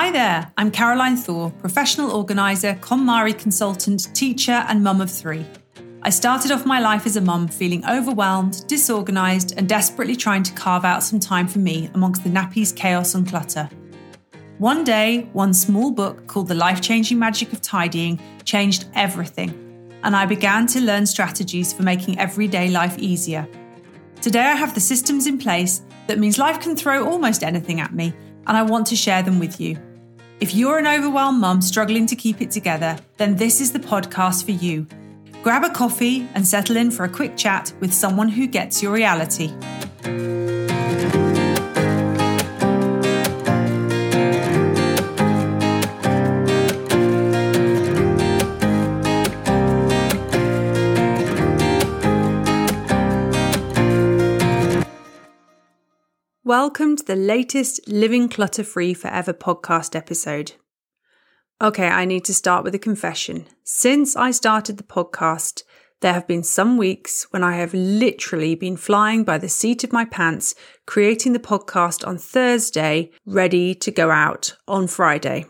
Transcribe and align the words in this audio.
Hi 0.00 0.12
there, 0.12 0.52
I'm 0.56 0.70
Caroline 0.70 1.16
Thor, 1.16 1.50
professional 1.50 2.12
organiser, 2.12 2.74
KonMari 2.74 3.36
consultant, 3.36 4.14
teacher, 4.14 4.64
and 4.68 4.84
mum 4.84 5.00
of 5.00 5.10
three. 5.10 5.44
I 6.02 6.10
started 6.10 6.52
off 6.52 6.64
my 6.64 6.78
life 6.78 7.04
as 7.04 7.16
a 7.16 7.20
mum 7.20 7.48
feeling 7.48 7.84
overwhelmed, 7.84 8.64
disorganised, 8.68 9.54
and 9.56 9.68
desperately 9.68 10.14
trying 10.14 10.44
to 10.44 10.52
carve 10.52 10.84
out 10.84 11.02
some 11.02 11.18
time 11.18 11.48
for 11.48 11.58
me 11.58 11.90
amongst 11.94 12.22
the 12.22 12.30
nappies, 12.30 12.74
chaos, 12.74 13.16
and 13.16 13.28
clutter. 13.28 13.68
One 14.58 14.84
day, 14.84 15.28
one 15.32 15.52
small 15.52 15.90
book 15.90 16.28
called 16.28 16.46
The 16.46 16.54
Life 16.54 16.80
Changing 16.80 17.18
Magic 17.18 17.52
of 17.52 17.60
Tidying 17.60 18.20
changed 18.44 18.84
everything, 18.94 19.50
and 20.04 20.14
I 20.14 20.26
began 20.26 20.68
to 20.68 20.80
learn 20.80 21.06
strategies 21.06 21.72
for 21.72 21.82
making 21.82 22.20
everyday 22.20 22.70
life 22.70 22.96
easier. 22.98 23.48
Today, 24.20 24.46
I 24.46 24.54
have 24.54 24.74
the 24.74 24.80
systems 24.80 25.26
in 25.26 25.38
place 25.38 25.82
that 26.06 26.20
means 26.20 26.38
life 26.38 26.60
can 26.60 26.76
throw 26.76 27.04
almost 27.04 27.42
anything 27.42 27.80
at 27.80 27.92
me 27.92 28.14
and 28.48 28.56
I 28.56 28.62
want 28.62 28.86
to 28.86 28.96
share 28.96 29.22
them 29.22 29.38
with 29.38 29.60
you. 29.60 29.76
If 30.40 30.54
you're 30.54 30.78
an 30.78 30.86
overwhelmed 30.86 31.40
mum 31.40 31.60
struggling 31.60 32.06
to 32.06 32.14
keep 32.14 32.40
it 32.40 32.52
together, 32.52 32.96
then 33.16 33.34
this 33.34 33.60
is 33.60 33.72
the 33.72 33.80
podcast 33.80 34.44
for 34.44 34.52
you. 34.52 34.86
Grab 35.42 35.64
a 35.64 35.70
coffee 35.70 36.28
and 36.34 36.46
settle 36.46 36.76
in 36.76 36.92
for 36.92 37.02
a 37.02 37.08
quick 37.08 37.36
chat 37.36 37.72
with 37.80 37.92
someone 37.92 38.28
who 38.28 38.46
gets 38.46 38.80
your 38.80 38.92
reality. 38.92 39.52
Welcome 56.48 56.96
to 56.96 57.04
the 57.04 57.14
latest 57.14 57.86
Living 57.86 58.26
Clutter 58.30 58.64
Free 58.64 58.94
Forever 58.94 59.34
podcast 59.34 59.94
episode. 59.94 60.52
Okay, 61.60 61.86
I 61.86 62.06
need 62.06 62.24
to 62.24 62.32
start 62.32 62.64
with 62.64 62.74
a 62.74 62.78
confession. 62.78 63.46
Since 63.64 64.16
I 64.16 64.30
started 64.30 64.78
the 64.78 64.82
podcast, 64.82 65.64
there 66.00 66.14
have 66.14 66.26
been 66.26 66.42
some 66.42 66.78
weeks 66.78 67.26
when 67.32 67.44
I 67.44 67.56
have 67.56 67.74
literally 67.74 68.54
been 68.54 68.78
flying 68.78 69.24
by 69.24 69.36
the 69.36 69.50
seat 69.50 69.84
of 69.84 69.92
my 69.92 70.06
pants, 70.06 70.54
creating 70.86 71.34
the 71.34 71.38
podcast 71.38 72.06
on 72.08 72.16
Thursday, 72.16 73.10
ready 73.26 73.74
to 73.74 73.90
go 73.90 74.10
out 74.10 74.56
on 74.66 74.86
Friday. 74.86 75.44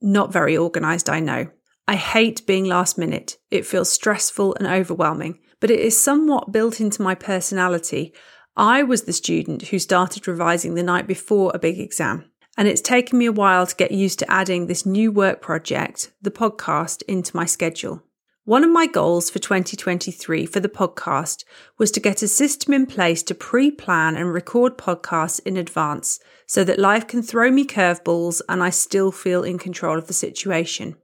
Not 0.00 0.32
very 0.32 0.56
organised, 0.56 1.10
I 1.10 1.20
know. 1.20 1.48
I 1.86 1.96
hate 1.96 2.46
being 2.46 2.64
last 2.64 2.96
minute. 2.96 3.36
It 3.50 3.66
feels 3.66 3.92
stressful 3.92 4.54
and 4.54 4.66
overwhelming, 4.66 5.40
but 5.60 5.70
it 5.70 5.80
is 5.80 6.02
somewhat 6.02 6.52
built 6.52 6.80
into 6.80 7.02
my 7.02 7.14
personality. 7.14 8.14
I 8.58 8.82
was 8.82 9.02
the 9.02 9.12
student 9.12 9.68
who 9.68 9.78
started 9.78 10.26
revising 10.26 10.74
the 10.74 10.82
night 10.82 11.06
before 11.06 11.52
a 11.54 11.60
big 11.60 11.78
exam. 11.78 12.24
And 12.56 12.66
it's 12.66 12.80
taken 12.80 13.16
me 13.16 13.26
a 13.26 13.32
while 13.32 13.68
to 13.68 13.76
get 13.76 13.92
used 13.92 14.18
to 14.18 14.28
adding 14.28 14.66
this 14.66 14.84
new 14.84 15.12
work 15.12 15.40
project, 15.40 16.10
the 16.20 16.32
podcast, 16.32 17.04
into 17.06 17.36
my 17.36 17.46
schedule. 17.46 18.02
One 18.46 18.64
of 18.64 18.70
my 18.70 18.88
goals 18.88 19.30
for 19.30 19.38
2023 19.38 20.44
for 20.44 20.58
the 20.58 20.68
podcast 20.68 21.44
was 21.78 21.92
to 21.92 22.00
get 22.00 22.20
a 22.20 22.26
system 22.26 22.74
in 22.74 22.86
place 22.86 23.22
to 23.24 23.34
pre 23.34 23.70
plan 23.70 24.16
and 24.16 24.32
record 24.32 24.76
podcasts 24.76 25.38
in 25.46 25.56
advance 25.56 26.18
so 26.48 26.64
that 26.64 26.80
life 26.80 27.06
can 27.06 27.22
throw 27.22 27.52
me 27.52 27.64
curveballs 27.64 28.42
and 28.48 28.60
I 28.60 28.70
still 28.70 29.12
feel 29.12 29.44
in 29.44 29.60
control 29.60 29.96
of 29.96 30.08
the 30.08 30.12
situation. 30.12 30.96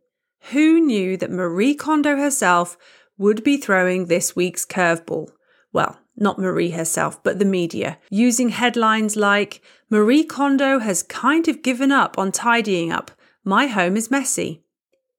Who 0.51 0.81
knew 0.81 1.17
that 1.19 1.31
Marie 1.31 1.77
Kondo 1.77 2.17
herself 2.17 2.77
would 3.17 3.45
be 3.45 3.59
throwing 3.59 4.07
this 4.07 4.35
week's 4.35 4.67
curveball? 4.67 5.29
Well, 5.73 6.01
not 6.17 6.39
Marie 6.39 6.71
herself, 6.71 7.23
but 7.23 7.39
the 7.39 7.45
media, 7.45 7.99
using 8.11 8.51
headlines 8.51 9.17
like 9.17 9.61
Marie 9.91 10.25
Kondo 10.25 10.79
has 10.79 11.03
kind 11.03 11.49
of 11.49 11.63
given 11.63 11.91
up 11.91 12.19
on 12.19 12.33
tidying 12.33 12.93
up. 12.93 13.11
My 13.45 13.67
home 13.67 13.97
is 13.97 14.11
messy. 14.11 14.63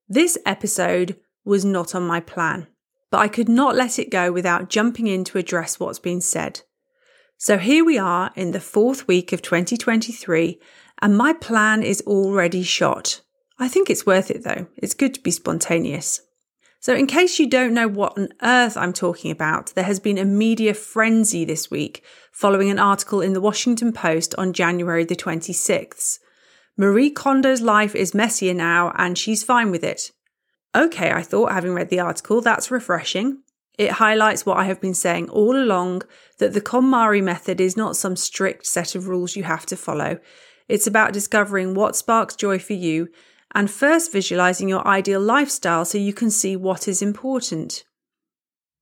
This 0.07 0.37
episode 0.45 1.17
was 1.43 1.65
not 1.65 1.93
on 1.95 2.03
my 2.07 2.19
plan, 2.19 2.67
but 3.11 3.19
I 3.19 3.27
could 3.27 3.49
not 3.49 3.75
let 3.75 3.99
it 3.99 4.09
go 4.09 4.31
without 4.31 4.69
jumping 4.69 5.07
in 5.07 5.23
to 5.25 5.37
address 5.37 5.79
what's 5.79 5.99
been 5.99 6.21
said. 6.21 6.61
So 7.37 7.57
here 7.57 7.83
we 7.83 7.97
are 7.97 8.31
in 8.35 8.51
the 8.51 8.59
fourth 8.59 9.07
week 9.07 9.33
of 9.33 9.41
2023, 9.41 10.59
and 11.01 11.17
my 11.17 11.33
plan 11.33 11.83
is 11.83 12.01
already 12.07 12.63
shot. 12.63 13.21
I 13.59 13.67
think 13.67 13.89
it's 13.89 14.05
worth 14.05 14.31
it 14.31 14.43
though. 14.43 14.67
It's 14.77 14.93
good 14.93 15.13
to 15.15 15.21
be 15.21 15.31
spontaneous. 15.31 16.21
So, 16.85 16.93
in 16.93 17.07
case 17.07 17.39
you 17.39 17.49
don't 17.49 17.73
know 17.73 17.87
what 17.87 18.15
on 18.15 18.27
earth 18.43 18.77
I'm 18.77 18.93
talking 18.93 19.31
about, 19.31 19.73
there 19.73 19.85
has 19.85 19.99
been 19.99 20.19
a 20.19 20.23
media 20.23 20.75
frenzy 20.75 21.43
this 21.43 21.71
week 21.71 22.05
following 22.31 22.69
an 22.69 22.77
article 22.77 23.21
in 23.21 23.33
the 23.33 23.41
Washington 23.41 23.91
Post 23.91 24.35
on 24.37 24.53
January 24.53 25.03
the 25.03 25.15
26th. 25.15 26.19
Marie 26.77 27.09
Kondo's 27.09 27.61
life 27.61 27.95
is 27.95 28.13
messier 28.13 28.53
now 28.53 28.93
and 28.99 29.17
she's 29.17 29.43
fine 29.43 29.71
with 29.71 29.83
it. 29.83 30.11
Okay, 30.75 31.11
I 31.11 31.23
thought, 31.23 31.53
having 31.53 31.73
read 31.73 31.89
the 31.89 32.01
article, 32.01 32.39
that's 32.39 32.69
refreshing. 32.69 33.41
It 33.79 33.93
highlights 33.93 34.45
what 34.45 34.57
I 34.57 34.65
have 34.65 34.79
been 34.79 34.93
saying 34.93 35.29
all 35.29 35.55
along 35.55 36.03
that 36.37 36.53
the 36.53 36.61
KonMari 36.61 37.23
method 37.23 37.59
is 37.59 37.75
not 37.75 37.95
some 37.95 38.15
strict 38.15 38.67
set 38.67 38.93
of 38.93 39.07
rules 39.07 39.35
you 39.35 39.41
have 39.41 39.65
to 39.65 39.75
follow. 39.75 40.19
It's 40.67 40.85
about 40.85 41.13
discovering 41.13 41.73
what 41.73 41.95
sparks 41.95 42.35
joy 42.35 42.59
for 42.59 42.73
you 42.73 43.07
and 43.55 43.71
first 43.71 44.11
visualizing 44.11 44.67
your 44.67 44.85
ideal 44.85 45.21
lifestyle 45.21 45.85
so 45.85 45.97
you 45.97 46.13
can 46.13 46.29
see 46.29 46.57
what 46.57 46.89
is 46.89 47.01
important. 47.01 47.85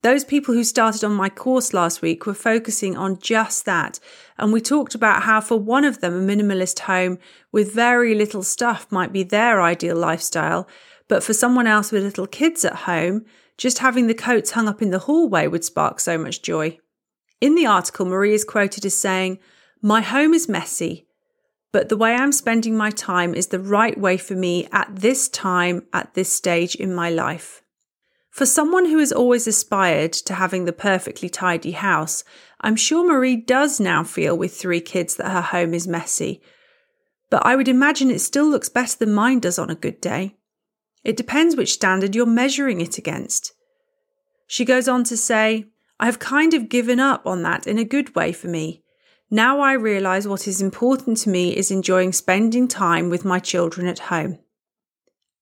Those 0.02 0.24
people 0.24 0.52
who 0.52 0.64
started 0.64 1.02
on 1.04 1.14
my 1.14 1.30
course 1.30 1.72
last 1.72 2.02
week 2.02 2.26
were 2.26 2.34
focusing 2.34 2.94
on 2.94 3.20
just 3.20 3.64
that, 3.64 4.00
and 4.36 4.52
we 4.52 4.60
talked 4.60 4.94
about 4.94 5.22
how 5.22 5.40
for 5.40 5.58
one 5.58 5.84
of 5.84 6.00
them, 6.00 6.12
a 6.28 6.36
minimalist 6.36 6.80
home 6.80 7.18
with 7.52 7.72
very 7.72 8.14
little 8.14 8.42
stuff 8.42 8.90
might 8.90 9.12
be 9.12 9.22
their 9.22 9.62
ideal 9.62 9.96
lifestyle, 9.96 10.68
but 11.08 11.22
for 11.22 11.32
someone 11.32 11.66
else 11.66 11.90
with 11.90 12.02
little 12.02 12.26
kids 12.26 12.64
at 12.64 12.74
home, 12.74 13.24
just 13.56 13.78
having 13.78 14.08
the 14.08 14.14
coats 14.14 14.50
hung 14.50 14.68
up 14.68 14.82
in 14.82 14.90
the 14.90 14.98
hallway 14.98 15.46
would 15.46 15.64
spark 15.64 16.00
so 16.00 16.18
much 16.18 16.42
joy. 16.42 16.76
In 17.40 17.54
the 17.54 17.66
article, 17.66 18.04
Marie 18.04 18.34
is 18.34 18.44
quoted 18.44 18.84
as 18.84 18.98
saying, 18.98 19.38
My 19.80 20.00
home 20.02 20.34
is 20.34 20.48
messy, 20.48 21.03
but 21.74 21.88
the 21.88 21.96
way 21.96 22.14
I'm 22.14 22.30
spending 22.30 22.76
my 22.76 22.90
time 22.90 23.34
is 23.34 23.48
the 23.48 23.58
right 23.58 23.98
way 23.98 24.16
for 24.16 24.36
me 24.36 24.68
at 24.70 24.94
this 24.94 25.28
time, 25.28 25.84
at 25.92 26.14
this 26.14 26.32
stage 26.32 26.76
in 26.76 26.94
my 26.94 27.10
life. 27.10 27.62
For 28.30 28.46
someone 28.46 28.84
who 28.84 28.98
has 28.98 29.10
always 29.10 29.48
aspired 29.48 30.12
to 30.12 30.34
having 30.34 30.66
the 30.66 30.72
perfectly 30.72 31.28
tidy 31.28 31.72
house, 31.72 32.22
I'm 32.60 32.76
sure 32.76 33.04
Marie 33.04 33.34
does 33.34 33.80
now 33.80 34.04
feel 34.04 34.38
with 34.38 34.56
three 34.56 34.80
kids 34.80 35.16
that 35.16 35.32
her 35.32 35.40
home 35.40 35.74
is 35.74 35.88
messy. 35.88 36.40
But 37.28 37.44
I 37.44 37.56
would 37.56 37.66
imagine 37.66 38.08
it 38.08 38.20
still 38.20 38.48
looks 38.48 38.68
better 38.68 38.96
than 38.96 39.12
mine 39.12 39.40
does 39.40 39.58
on 39.58 39.68
a 39.68 39.74
good 39.74 40.00
day. 40.00 40.36
It 41.02 41.16
depends 41.16 41.56
which 41.56 41.72
standard 41.72 42.14
you're 42.14 42.24
measuring 42.24 42.80
it 42.80 42.98
against. 42.98 43.52
She 44.46 44.64
goes 44.64 44.86
on 44.86 45.02
to 45.02 45.16
say, 45.16 45.64
I 45.98 46.06
have 46.06 46.20
kind 46.20 46.54
of 46.54 46.68
given 46.68 47.00
up 47.00 47.26
on 47.26 47.42
that 47.42 47.66
in 47.66 47.78
a 47.78 47.84
good 47.84 48.14
way 48.14 48.30
for 48.30 48.46
me. 48.46 48.83
Now 49.30 49.60
I 49.60 49.72
realise 49.72 50.26
what 50.26 50.46
is 50.46 50.60
important 50.60 51.18
to 51.18 51.30
me 51.30 51.56
is 51.56 51.70
enjoying 51.70 52.12
spending 52.12 52.68
time 52.68 53.10
with 53.10 53.24
my 53.24 53.38
children 53.38 53.86
at 53.86 53.98
home. 53.98 54.38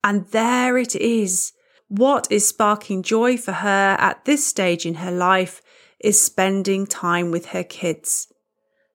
And 0.05 0.27
there 0.29 0.79
it 0.79 0.95
is. 0.97 1.53
What 1.89 2.27
is 2.31 2.49
sparking 2.49 3.03
joy 3.03 3.37
for 3.37 3.53
her 3.53 3.97
at 3.99 4.25
this 4.25 4.47
stage 4.47 4.87
in 4.87 4.95
her 4.95 5.13
life 5.13 5.61
is 6.01 6.21
spending 6.21 6.87
time 6.87 7.31
with 7.31 7.47
her 7.47 7.63
kids. 7.63 8.33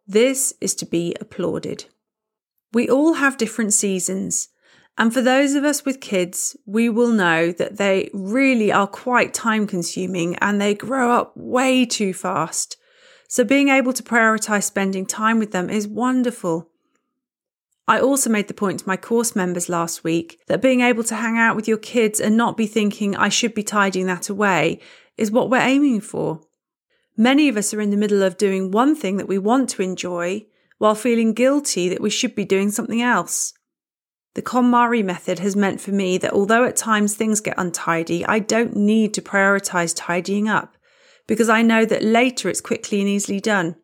This 0.07 0.53
is 0.61 0.73
to 0.75 0.85
be 0.85 1.15
applauded. 1.19 1.85
We 2.73 2.89
all 2.89 3.13
have 3.13 3.37
different 3.37 3.73
seasons. 3.73 4.49
And 4.97 5.13
for 5.13 5.21
those 5.21 5.53
of 5.53 5.63
us 5.63 5.85
with 5.85 6.01
kids, 6.01 6.57
we 6.65 6.89
will 6.89 7.11
know 7.11 7.51
that 7.51 7.77
they 7.77 8.09
really 8.13 8.71
are 8.71 8.87
quite 8.87 9.33
time 9.33 9.67
consuming 9.67 10.35
and 10.37 10.59
they 10.59 10.73
grow 10.73 11.11
up 11.11 11.33
way 11.35 11.85
too 11.85 12.13
fast. 12.13 12.77
So 13.27 13.43
being 13.43 13.69
able 13.69 13.93
to 13.93 14.03
prioritize 14.03 14.63
spending 14.63 15.05
time 15.05 15.37
with 15.37 15.51
them 15.51 15.69
is 15.69 15.87
wonderful. 15.87 16.69
I 17.87 17.99
also 17.99 18.29
made 18.29 18.47
the 18.47 18.53
point 18.53 18.79
to 18.79 18.87
my 18.87 18.97
course 18.97 19.35
members 19.35 19.69
last 19.69 20.03
week 20.03 20.39
that 20.47 20.61
being 20.61 20.81
able 20.81 21.03
to 21.05 21.15
hang 21.15 21.37
out 21.37 21.55
with 21.55 21.67
your 21.67 21.77
kids 21.77 22.19
and 22.19 22.35
not 22.35 22.57
be 22.57 22.67
thinking 22.67 23.15
I 23.15 23.29
should 23.29 23.53
be 23.53 23.63
tidying 23.63 24.07
that 24.07 24.29
away 24.29 24.79
is 25.17 25.31
what 25.31 25.49
we're 25.49 25.59
aiming 25.59 26.01
for. 26.01 26.41
Many 27.15 27.49
of 27.49 27.57
us 27.57 27.73
are 27.73 27.81
in 27.81 27.89
the 27.89 27.97
middle 27.97 28.23
of 28.23 28.37
doing 28.37 28.71
one 28.71 28.95
thing 28.95 29.17
that 29.17 29.27
we 29.27 29.37
want 29.37 29.69
to 29.71 29.81
enjoy 29.81 30.45
while 30.77 30.95
feeling 30.95 31.33
guilty 31.33 31.89
that 31.89 32.01
we 32.01 32.09
should 32.09 32.35
be 32.35 32.45
doing 32.45 32.71
something 32.71 33.01
else. 33.01 33.53
The 34.35 34.41
KonMari 34.43 35.03
method 35.03 35.39
has 35.39 35.55
meant 35.55 35.81
for 35.81 35.91
me 35.91 36.19
that 36.19 36.33
although 36.33 36.63
at 36.63 36.75
times 36.75 37.15
things 37.15 37.41
get 37.41 37.57
untidy, 37.57 38.23
I 38.25 38.39
don't 38.39 38.75
need 38.75 39.13
to 39.15 39.21
prioritize 39.21 39.93
tidying 39.95 40.47
up 40.47 40.76
because 41.27 41.49
I 41.49 41.61
know 41.61 41.85
that 41.85 42.03
later 42.03 42.49
it's 42.49 42.61
quickly 42.61 42.99
and 42.99 43.09
easily 43.09 43.39
done. 43.39 43.75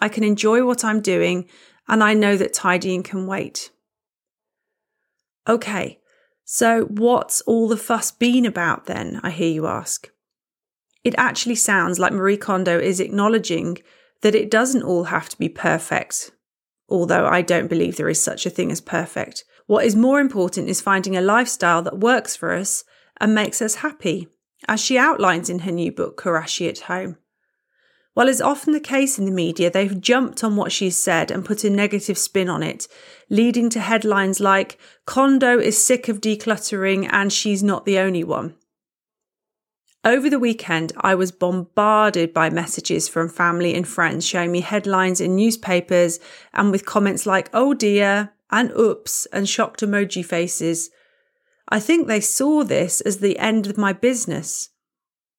I 0.00 0.08
can 0.08 0.24
enjoy 0.24 0.64
what 0.64 0.84
I'm 0.84 1.00
doing 1.00 1.48
and 1.88 2.04
I 2.04 2.14
know 2.14 2.36
that 2.36 2.52
tidying 2.52 3.02
can 3.02 3.26
wait. 3.26 3.70
Okay, 5.48 6.00
so 6.44 6.82
what's 6.84 7.40
all 7.42 7.68
the 7.68 7.76
fuss 7.76 8.10
been 8.10 8.44
about 8.44 8.86
then? 8.86 9.20
I 9.22 9.30
hear 9.30 9.50
you 9.50 9.66
ask. 9.66 10.10
It 11.04 11.14
actually 11.16 11.54
sounds 11.54 11.98
like 11.98 12.12
Marie 12.12 12.36
Kondo 12.36 12.78
is 12.78 13.00
acknowledging 13.00 13.78
that 14.20 14.34
it 14.34 14.50
doesn't 14.50 14.82
all 14.82 15.04
have 15.04 15.28
to 15.30 15.38
be 15.38 15.48
perfect, 15.48 16.32
although 16.88 17.26
I 17.26 17.40
don't 17.40 17.68
believe 17.68 17.96
there 17.96 18.08
is 18.08 18.20
such 18.20 18.44
a 18.44 18.50
thing 18.50 18.70
as 18.70 18.80
perfect. 18.80 19.44
What 19.66 19.84
is 19.84 19.94
more 19.96 20.20
important 20.20 20.68
is 20.68 20.80
finding 20.80 21.16
a 21.16 21.22
lifestyle 21.22 21.82
that 21.82 22.00
works 22.00 22.34
for 22.34 22.52
us 22.52 22.84
and 23.20 23.34
makes 23.34 23.62
us 23.62 23.76
happy, 23.76 24.28
as 24.68 24.80
she 24.80 24.98
outlines 24.98 25.50
in 25.50 25.60
her 25.60 25.72
new 25.72 25.90
book, 25.90 26.20
Kurashi 26.20 26.68
at 26.68 26.80
Home. 26.80 27.16
While 28.14 28.28
is 28.28 28.40
often 28.40 28.72
the 28.72 28.80
case 28.80 29.18
in 29.18 29.26
the 29.26 29.30
media, 29.30 29.70
they've 29.70 30.00
jumped 30.00 30.42
on 30.42 30.56
what 30.56 30.72
she's 30.72 30.98
said 30.98 31.30
and 31.30 31.44
put 31.44 31.64
a 31.64 31.70
negative 31.70 32.18
spin 32.18 32.48
on 32.48 32.62
it, 32.62 32.88
leading 33.30 33.70
to 33.70 33.80
headlines 33.80 34.40
like, 34.40 34.76
Kondo 35.06 35.58
is 35.58 35.84
sick 35.84 36.08
of 36.08 36.20
decluttering 36.20 37.08
and 37.12 37.32
she's 37.32 37.62
not 37.62 37.84
the 37.84 37.98
only 37.98 38.24
one. 38.24 38.56
Over 40.04 40.30
the 40.30 40.38
weekend, 40.38 40.92
I 40.96 41.14
was 41.14 41.32
bombarded 41.32 42.34
by 42.34 42.50
messages 42.50 43.08
from 43.08 43.28
family 43.28 43.74
and 43.74 43.86
friends 43.86 44.26
showing 44.26 44.52
me 44.52 44.62
headlines 44.62 45.20
in 45.20 45.36
newspapers 45.36 46.18
and 46.52 46.70
with 46.72 46.86
comments 46.86 47.26
like, 47.26 47.50
oh 47.52 47.74
dear, 47.74 48.32
and 48.50 48.72
oops, 48.72 49.26
and 49.32 49.48
shocked 49.48 49.80
emoji 49.80 50.24
faces. 50.24 50.90
I 51.68 51.80
think 51.80 52.06
they 52.06 52.20
saw 52.20 52.64
this 52.64 53.00
as 53.02 53.18
the 53.18 53.38
end 53.38 53.66
of 53.66 53.76
my 53.76 53.92
business. 53.92 54.70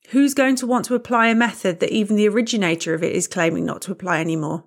Who's 0.09 0.33
going 0.33 0.55
to 0.57 0.67
want 0.67 0.85
to 0.85 0.95
apply 0.95 1.27
a 1.27 1.35
method 1.35 1.79
that 1.79 1.91
even 1.91 2.15
the 2.15 2.27
originator 2.27 2.93
of 2.93 3.03
it 3.03 3.13
is 3.13 3.27
claiming 3.27 3.65
not 3.65 3.81
to 3.83 3.91
apply 3.91 4.19
anymore? 4.19 4.65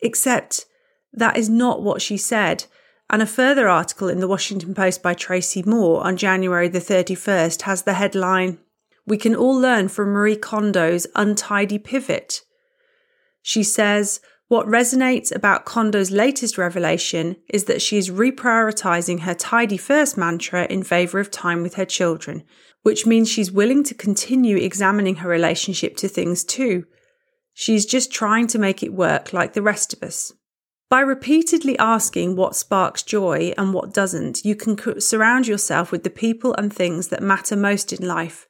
Except 0.00 0.66
that 1.12 1.36
is 1.36 1.48
not 1.48 1.82
what 1.82 2.02
she 2.02 2.16
said. 2.16 2.64
And 3.10 3.22
a 3.22 3.26
further 3.26 3.68
article 3.68 4.08
in 4.08 4.20
the 4.20 4.28
Washington 4.28 4.74
Post 4.74 5.02
by 5.02 5.14
Tracy 5.14 5.62
Moore 5.64 6.04
on 6.04 6.16
January 6.16 6.68
the 6.68 6.80
31st 6.80 7.62
has 7.62 7.82
the 7.82 7.94
headline 7.94 8.58
we 9.06 9.18
can 9.18 9.34
all 9.34 9.58
learn 9.58 9.88
from 9.88 10.10
Marie 10.10 10.36
Kondo's 10.36 11.06
untidy 11.14 11.78
pivot. 11.78 12.42
She 13.42 13.62
says, 13.62 14.20
what 14.48 14.66
resonates 14.66 15.34
about 15.34 15.64
Kondo's 15.64 16.10
latest 16.10 16.58
revelation 16.58 17.36
is 17.48 17.64
that 17.64 17.82
she 17.82 17.96
is 17.96 18.10
reprioritizing 18.10 19.20
her 19.20 19.34
tidy 19.34 19.76
first 19.76 20.16
mantra 20.16 20.66
in 20.66 20.82
favor 20.82 21.18
of 21.18 21.30
time 21.30 21.62
with 21.62 21.74
her 21.74 21.84
children, 21.84 22.44
which 22.82 23.06
means 23.06 23.30
she's 23.30 23.50
willing 23.50 23.82
to 23.84 23.94
continue 23.94 24.56
examining 24.56 25.16
her 25.16 25.28
relationship 25.28 25.96
to 25.96 26.08
things 26.08 26.44
too. 26.44 26.84
She's 27.54 27.86
just 27.86 28.12
trying 28.12 28.46
to 28.48 28.58
make 28.58 28.82
it 28.82 28.92
work 28.92 29.32
like 29.32 29.54
the 29.54 29.62
rest 29.62 29.92
of 29.92 30.02
us. 30.02 30.32
By 30.90 31.00
repeatedly 31.00 31.78
asking 31.78 32.36
what 32.36 32.54
sparks 32.54 33.02
joy 33.02 33.54
and 33.56 33.72
what 33.72 33.94
doesn't, 33.94 34.44
you 34.44 34.54
can 34.54 35.00
surround 35.00 35.46
yourself 35.46 35.90
with 35.90 36.04
the 36.04 36.10
people 36.10 36.54
and 36.54 36.72
things 36.72 37.08
that 37.08 37.22
matter 37.22 37.56
most 37.56 37.92
in 37.92 38.06
life 38.06 38.46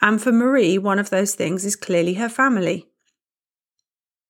and 0.00 0.22
for 0.22 0.32
Marie, 0.32 0.78
one 0.78 0.98
of 0.98 1.10
those 1.10 1.34
things 1.34 1.64
is 1.64 1.76
clearly 1.76 2.14
her 2.14 2.28
family. 2.28 2.86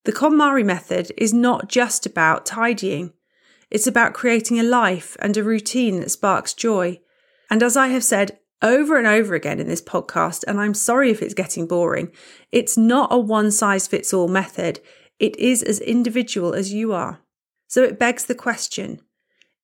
The 0.04 0.12
KonMari 0.12 0.64
method 0.64 1.12
is 1.16 1.34
not 1.34 1.68
just 1.68 2.06
about 2.06 2.46
tidying. 2.46 3.12
It's 3.70 3.86
about 3.86 4.14
creating 4.14 4.58
a 4.58 4.62
life 4.62 5.16
and 5.20 5.36
a 5.36 5.42
routine 5.42 6.00
that 6.00 6.10
sparks 6.10 6.54
joy. 6.54 7.00
And 7.50 7.62
as 7.62 7.76
I 7.76 7.88
have 7.88 8.04
said 8.04 8.38
over 8.62 8.96
and 8.96 9.06
over 9.06 9.34
again 9.34 9.60
in 9.60 9.68
this 9.68 9.82
podcast, 9.82 10.44
and 10.46 10.60
I'm 10.60 10.74
sorry 10.74 11.10
if 11.10 11.22
it's 11.22 11.34
getting 11.34 11.66
boring, 11.66 12.10
it's 12.50 12.76
not 12.76 13.12
a 13.12 13.18
one 13.18 13.50
size 13.50 13.86
fits 13.86 14.12
all 14.12 14.28
method. 14.28 14.80
It 15.18 15.36
is 15.36 15.62
as 15.62 15.80
individual 15.80 16.54
as 16.54 16.72
you 16.72 16.92
are. 16.92 17.20
So 17.66 17.82
it 17.82 17.98
begs 17.98 18.24
the 18.24 18.34
question 18.34 19.00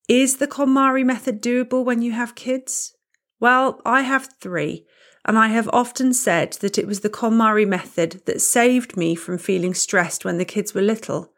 Is 0.09 0.37
the 0.37 0.47
KonMari 0.49 1.05
method 1.05 1.43
doable 1.43 1.85
when 1.85 2.03
you 2.03 2.13
have 2.13 2.35
kids? 2.35 2.95
Well, 3.41 3.81
I 3.85 4.03
have 4.03 4.29
three, 4.41 4.87
and 5.25 5.39
I 5.39 5.49
have 5.49 5.71
often 5.73 6.13
said 6.13 6.55
that 6.61 6.77
it 6.77 6.87
was 6.87 7.01
the 7.01 7.11
KonMari 7.11 7.67
method 7.67 8.23
that 8.27 8.43
saved 8.43 8.97
me 8.97 9.15
from 9.15 9.39
feeling 9.39 9.73
stressed 9.73 10.25
when 10.25 10.39
the 10.39 10.45
kids 10.45 10.75
were 10.75 10.83
little. 10.83 11.33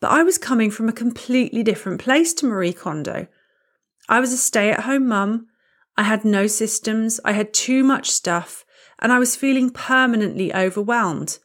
But 0.00 0.10
I 0.10 0.22
was 0.22 0.38
coming 0.38 0.70
from 0.70 0.88
a 0.88 0.92
completely 0.92 1.62
different 1.62 2.00
place 2.00 2.32
to 2.34 2.46
Marie 2.46 2.72
Kondo. 2.72 3.28
I 4.08 4.18
was 4.18 4.32
a 4.32 4.38
stay 4.38 4.70
at 4.70 4.80
home 4.80 5.08
mum. 5.08 5.48
I 5.96 6.04
had 6.04 6.24
no 6.24 6.46
systems. 6.46 7.20
I 7.24 7.32
had 7.32 7.52
too 7.52 7.84
much 7.84 8.10
stuff 8.10 8.64
and 8.98 9.12
I 9.12 9.18
was 9.18 9.36
feeling 9.36 9.68
permanently 9.70 10.54
overwhelmed. 10.54 11.38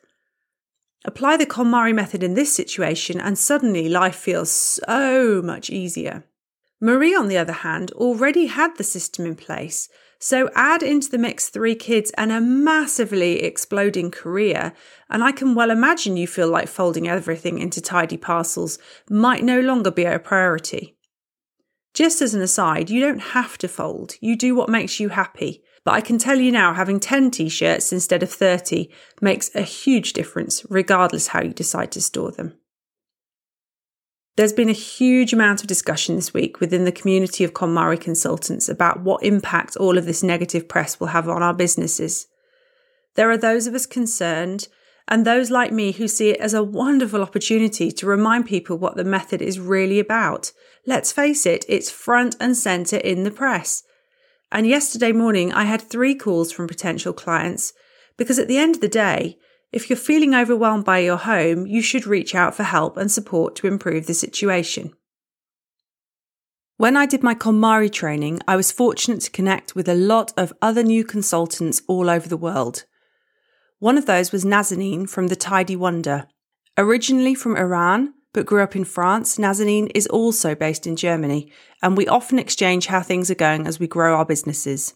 Apply 1.04 1.38
the 1.38 1.46
KonMari 1.46 1.94
method 1.94 2.24
in 2.24 2.34
this 2.34 2.56
situation 2.56 3.20
and 3.20 3.38
suddenly 3.38 3.90
life 3.90 4.16
feels 4.16 4.52
so 4.52 5.42
much 5.42 5.70
easier. 5.70 6.24
Marie, 6.80 7.16
on 7.16 7.28
the 7.28 7.38
other 7.38 7.54
hand, 7.54 7.92
already 7.92 8.46
had 8.46 8.78
the 8.78 8.84
system 8.84 9.26
in 9.26 9.36
place 9.36 9.90
so 10.20 10.50
add 10.56 10.84
into 10.84 11.10
the 11.10 11.18
mix 11.18 11.50
three 11.50 11.76
kids 11.76 12.12
and 12.18 12.32
a 12.32 12.42
massively 12.42 13.44
exploding 13.44 14.12
career, 14.12 14.74
and 15.10 15.24
I 15.24 15.32
can 15.32 15.56
well 15.56 15.72
imagine 15.72 16.18
you 16.18 16.28
feel 16.28 16.50
like 16.50 16.68
folding 16.68 17.08
everything 17.08 17.60
into 17.60 17.82
tidy 17.82 18.18
parcels 18.18 18.80
might 19.10 19.44
no 19.44 19.60
longer 19.60 19.92
be 19.92 20.06
a 20.06 20.20
priority. 20.20 20.98
Just 21.94 22.22
as 22.22 22.34
an 22.34 22.42
aside, 22.42 22.90
you 22.90 23.02
don't 23.02 23.20
have 23.20 23.58
to 23.60 23.68
fold, 23.68 24.16
you 24.22 24.36
do 24.36 24.54
what 24.54 24.70
makes 24.70 25.00
you 25.00 25.10
happy. 25.10 25.64
But 25.84 25.94
I 25.94 26.02
can 26.02 26.18
tell 26.18 26.38
you 26.38 26.52
now, 26.52 26.74
having 26.74 27.00
10 27.00 27.32
t 27.32 27.48
shirts 27.48 27.94
instead 27.94 28.22
of 28.22 28.30
30 28.30 28.90
makes 29.22 29.50
a 29.56 29.62
huge 29.62 30.12
difference, 30.12 30.66
regardless 30.70 31.28
how 31.28 31.42
you 31.42 31.54
decide 31.54 31.94
to 31.94 32.02
store 32.02 32.32
them. 32.32 32.58
There's 34.38 34.54
been 34.54 34.70
a 34.70 34.74
huge 34.74 35.34
amount 35.34 35.62
of 35.62 35.68
discussion 35.68 36.16
this 36.16 36.32
week 36.32 36.60
within 36.60 36.86
the 36.86 36.92
community 36.92 37.44
of 37.44 37.54
KonMari 37.54 38.00
consultants 38.00 38.70
about 38.70 39.02
what 39.02 39.24
impact 39.24 39.76
all 39.76 39.98
of 39.98 40.06
this 40.06 40.22
negative 40.22 40.68
press 40.68 41.00
will 41.00 41.08
have 41.08 41.28
on 41.28 41.42
our 41.42 41.56
businesses. 41.56 42.28
There 43.16 43.32
are 43.32 43.38
those 43.38 43.66
of 43.66 43.74
us 43.74 43.88
concerned 43.88 44.68
and 45.08 45.26
those 45.26 45.50
like 45.50 45.72
me 45.72 45.92
who 45.92 46.08
see 46.08 46.30
it 46.30 46.40
as 46.40 46.54
a 46.54 46.62
wonderful 46.62 47.24
opportunity 47.24 47.92
to 47.92 48.06
remind 48.06 48.46
people 48.46 48.78
what 48.78 48.96
the 48.96 49.04
method 49.04 49.42
is 49.42 49.60
really 49.60 50.00
about. 50.00 50.52
Let's 50.86 51.12
face 51.12 51.48
it, 51.48 51.66
it's 51.68 51.90
front 51.90 52.36
and 52.40 52.56
centre 52.56 52.98
in 52.98 53.24
the 53.24 53.32
press. 53.32 53.82
And 54.52 54.68
yesterday 54.68 55.14
morning, 55.14 55.52
I 55.52 55.64
had 55.64 55.82
three 55.82 56.14
calls 56.14 56.52
from 56.52 56.68
potential 56.68 57.12
clients 57.12 57.74
because 58.18 58.38
at 58.38 58.48
the 58.48 58.60
end 58.60 58.76
of 58.76 58.82
the 58.82 58.88
day, 58.88 59.40
if 59.78 59.92
you're 59.92 59.98
feeling 59.98 60.34
overwhelmed 60.34 60.84
by 60.84 60.98
your 60.98 61.18
home, 61.18 61.68
you 61.68 61.84
should 61.84 62.08
reach 62.08 62.34
out 62.34 62.56
for 62.56 62.64
help 62.64 62.98
and 62.98 63.12
support 63.12 63.56
to 63.56 63.68
improve 63.68 64.08
the 64.08 64.14
situation. 64.16 64.92
When 66.78 66.98
I 66.98 67.06
did 67.06 67.22
my 67.22 67.36
KonMari 67.36 67.92
training, 67.92 68.40
I 68.48 68.56
was 68.56 68.72
fortunate 68.72 69.22
to 69.22 69.30
connect 69.30 69.76
with 69.76 69.88
a 69.88 69.94
lot 69.94 70.34
of 70.36 70.52
other 70.64 70.82
new 70.82 71.04
consultants 71.04 71.84
all 71.88 72.10
over 72.10 72.28
the 72.28 72.36
world. 72.36 72.86
One 73.78 74.00
of 74.00 74.08
those 74.08 74.32
was 74.32 74.44
Nazanine 74.44 75.08
from 75.08 75.28
the 75.28 75.36
Tidy 75.36 75.76
Wonder. 75.76 76.26
Originally 76.76 77.36
from 77.36 77.56
Iran, 77.56 78.16
but 78.34 78.48
grew 78.48 78.64
up 78.64 78.76
in 78.76 78.84
France, 78.84 79.38
Nazanine 79.38 79.92
is 79.94 80.08
also 80.08 80.56
based 80.56 80.88
in 80.88 80.96
Germany, 80.96 81.52
and 81.84 81.96
we 81.96 82.08
often 82.08 82.40
exchange 82.40 82.88
how 82.88 83.02
things 83.04 83.30
are 83.30 83.36
going 83.36 83.68
as 83.68 83.80
we 83.80 83.86
grow 83.86 84.16
our 84.16 84.26
businesses. 84.26 84.96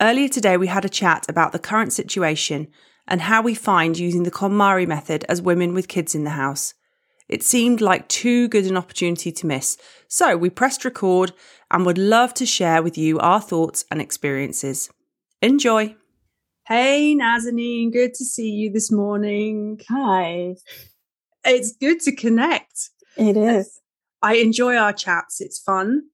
Earlier 0.00 0.28
today, 0.28 0.56
we 0.56 0.68
had 0.68 0.84
a 0.84 0.88
chat 0.88 1.26
about 1.28 1.50
the 1.50 1.58
current 1.58 1.92
situation 1.92 2.68
and 3.06 3.22
how 3.22 3.42
we 3.42 3.54
find 3.54 3.98
using 3.98 4.22
the 4.22 4.30
KonMari 4.30 4.86
method 4.86 5.24
as 5.28 5.42
women 5.42 5.74
with 5.74 5.88
kids 5.88 6.14
in 6.14 6.24
the 6.24 6.30
house. 6.30 6.74
It 7.28 7.42
seemed 7.42 7.80
like 7.80 8.08
too 8.08 8.48
good 8.48 8.66
an 8.66 8.76
opportunity 8.76 9.32
to 9.32 9.46
miss, 9.46 9.78
so 10.08 10.36
we 10.36 10.50
pressed 10.50 10.84
record 10.84 11.32
and 11.70 11.86
would 11.86 11.98
love 11.98 12.34
to 12.34 12.46
share 12.46 12.82
with 12.82 12.98
you 12.98 13.18
our 13.18 13.40
thoughts 13.40 13.84
and 13.90 14.00
experiences. 14.00 14.90
Enjoy! 15.40 15.96
Hey 16.66 17.14
Nazanine, 17.14 17.92
good 17.92 18.14
to 18.14 18.24
see 18.24 18.48
you 18.48 18.72
this 18.72 18.90
morning. 18.90 19.80
Hi. 19.90 20.54
It's 21.44 21.76
good 21.76 22.00
to 22.00 22.16
connect. 22.16 22.90
It 23.18 23.36
is. 23.36 23.80
I 24.22 24.36
enjoy 24.36 24.76
our 24.76 24.94
chats, 24.94 25.42
it's 25.42 25.58
fun. 25.58 26.04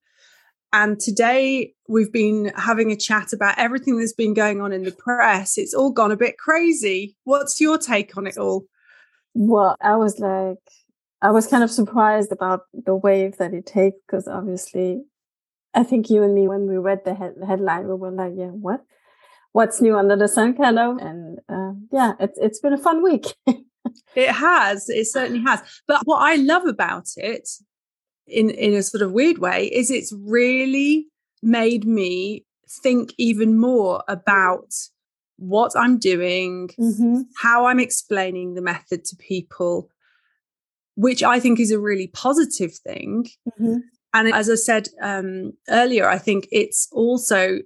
And 0.72 1.00
today 1.00 1.74
we've 1.88 2.12
been 2.12 2.52
having 2.56 2.92
a 2.92 2.96
chat 2.96 3.32
about 3.32 3.58
everything 3.58 3.98
that's 3.98 4.12
been 4.12 4.34
going 4.34 4.60
on 4.60 4.72
in 4.72 4.84
the 4.84 4.92
press. 4.92 5.58
It's 5.58 5.74
all 5.74 5.90
gone 5.90 6.12
a 6.12 6.16
bit 6.16 6.38
crazy. 6.38 7.16
What's 7.24 7.60
your 7.60 7.76
take 7.76 8.16
on 8.16 8.26
it 8.26 8.38
all? 8.38 8.66
Well, 9.34 9.76
I 9.80 9.96
was 9.96 10.20
like, 10.20 10.58
I 11.22 11.32
was 11.32 11.46
kind 11.46 11.64
of 11.64 11.70
surprised 11.70 12.32
about 12.32 12.62
the 12.72 12.94
wave 12.94 13.36
that 13.38 13.52
it 13.52 13.66
takes 13.66 13.96
because 14.06 14.28
obviously, 14.28 15.02
I 15.74 15.82
think 15.82 16.08
you 16.08 16.22
and 16.22 16.34
me, 16.34 16.48
when 16.48 16.66
we 16.66 16.78
read 16.78 17.04
the 17.04 17.14
head- 17.14 17.36
headline, 17.46 17.86
we 17.86 17.94
were 17.94 18.10
like, 18.10 18.32
yeah, 18.36 18.46
what? 18.46 18.82
What's 19.52 19.80
new 19.80 19.98
under 19.98 20.16
the 20.16 20.28
sun, 20.28 20.54
kind 20.54 20.78
of? 20.78 20.98
And 20.98 21.40
uh, 21.48 21.72
yeah, 21.90 22.12
it's 22.20 22.38
it's 22.38 22.60
been 22.60 22.72
a 22.72 22.78
fun 22.78 23.02
week. 23.02 23.26
it 24.14 24.30
has. 24.30 24.88
It 24.88 25.08
certainly 25.08 25.42
has. 25.42 25.60
But 25.88 26.02
what 26.04 26.22
I 26.22 26.36
love 26.36 26.66
about 26.66 27.08
it 27.16 27.48
in 28.30 28.50
in 28.50 28.74
a 28.74 28.82
sort 28.82 29.02
of 29.02 29.12
weird 29.12 29.38
way 29.38 29.66
is 29.66 29.90
it's 29.90 30.12
really 30.12 31.06
made 31.42 31.84
me 31.84 32.44
think 32.82 33.12
even 33.18 33.58
more 33.58 34.02
about 34.08 34.72
what 35.36 35.72
I'm 35.74 35.98
doing, 35.98 36.68
mm-hmm. 36.78 37.22
how 37.38 37.66
I'm 37.66 37.80
explaining 37.80 38.54
the 38.54 38.62
method 38.62 39.04
to 39.06 39.16
people, 39.16 39.88
which 40.96 41.22
I 41.22 41.40
think 41.40 41.58
is 41.58 41.70
a 41.70 41.80
really 41.80 42.08
positive 42.08 42.74
thing. 42.74 43.26
Mm-hmm. 43.48 43.78
And 44.12 44.34
as 44.34 44.50
I 44.50 44.56
said 44.56 44.88
um, 45.00 45.52
earlier, 45.68 46.08
I 46.08 46.18
think 46.18 46.46
it's 46.52 46.88
also 46.92 47.60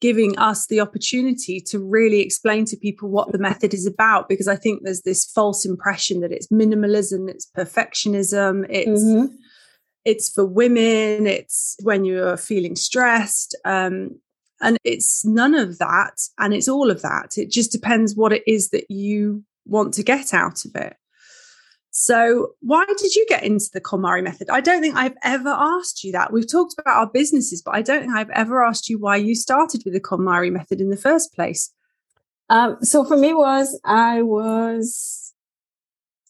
giving 0.00 0.38
us 0.38 0.66
the 0.66 0.80
opportunity 0.80 1.60
to 1.60 1.78
really 1.78 2.20
explain 2.20 2.64
to 2.66 2.76
people 2.76 3.08
what 3.08 3.32
the 3.32 3.38
method 3.38 3.72
is 3.74 3.86
about 3.86 4.28
because 4.28 4.48
I 4.48 4.56
think 4.56 4.82
there's 4.82 5.02
this 5.02 5.24
false 5.24 5.64
impression 5.64 6.20
that 6.20 6.32
it's 6.32 6.48
minimalism, 6.48 7.28
it's 7.28 7.50
perfectionism, 7.56 8.66
it's. 8.70 9.02
Mm-hmm 9.02 9.34
it's 10.04 10.30
for 10.30 10.44
women, 10.44 11.26
it's 11.26 11.76
when 11.82 12.04
you're 12.04 12.36
feeling 12.36 12.76
stressed. 12.76 13.56
Um, 13.64 14.20
and 14.60 14.76
it's 14.84 15.24
none 15.24 15.54
of 15.54 15.78
that. 15.78 16.20
And 16.38 16.52
it's 16.52 16.68
all 16.68 16.90
of 16.90 17.00
that. 17.02 17.38
It 17.38 17.50
just 17.50 17.72
depends 17.72 18.14
what 18.14 18.32
it 18.32 18.42
is 18.46 18.70
that 18.70 18.90
you 18.90 19.44
want 19.66 19.94
to 19.94 20.02
get 20.02 20.34
out 20.34 20.64
of 20.64 20.74
it. 20.74 20.96
So, 21.92 22.54
why 22.60 22.84
did 22.98 23.16
you 23.16 23.26
get 23.28 23.42
into 23.42 23.68
the 23.72 23.80
KonMari 23.80 24.22
method? 24.22 24.48
I 24.48 24.60
don't 24.60 24.80
think 24.80 24.94
I've 24.94 25.16
ever 25.22 25.48
asked 25.48 26.04
you 26.04 26.12
that. 26.12 26.32
We've 26.32 26.48
talked 26.50 26.74
about 26.78 26.96
our 26.96 27.08
businesses, 27.08 27.62
but 27.62 27.74
I 27.74 27.82
don't 27.82 28.02
think 28.02 28.14
I've 28.14 28.30
ever 28.30 28.64
asked 28.64 28.88
you 28.88 28.96
why 28.98 29.16
you 29.16 29.34
started 29.34 29.82
with 29.84 29.94
the 29.94 30.00
KonMari 30.00 30.52
method 30.52 30.80
in 30.80 30.90
the 30.90 30.96
first 30.96 31.34
place. 31.34 31.72
Um, 32.48 32.78
so 32.82 33.04
for 33.04 33.16
me 33.16 33.34
was 33.34 33.80
I 33.84 34.22
was, 34.22 35.34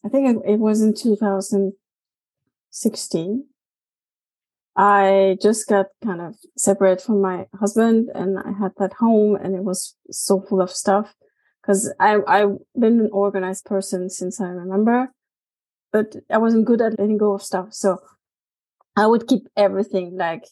I 0.03 0.09
think 0.09 0.43
it 0.45 0.57
was 0.57 0.81
in 0.81 0.95
2016. 0.95 3.45
I 4.75 5.37
just 5.41 5.67
got 5.67 5.87
kind 6.03 6.21
of 6.21 6.35
separated 6.57 7.01
from 7.01 7.21
my 7.21 7.47
husband 7.59 8.09
and 8.15 8.39
I 8.39 8.51
had 8.59 8.71
that 8.77 8.93
home 8.93 9.35
and 9.35 9.55
it 9.55 9.63
was 9.63 9.95
so 10.09 10.41
full 10.41 10.61
of 10.61 10.71
stuff 10.71 11.13
because 11.61 11.93
I, 11.99 12.19
I've 12.27 12.57
been 12.79 12.99
an 13.01 13.09
organized 13.11 13.65
person 13.65 14.09
since 14.09 14.39
I 14.39 14.47
remember 14.47 15.09
but 15.91 16.15
I 16.29 16.37
wasn't 16.37 16.65
good 16.65 16.81
at 16.81 16.97
letting 16.97 17.17
go 17.17 17.33
of 17.33 17.43
stuff. 17.43 17.67
So 17.71 17.99
I 18.95 19.07
would 19.07 19.27
keep 19.27 19.47
everything 19.55 20.17
like 20.17 20.45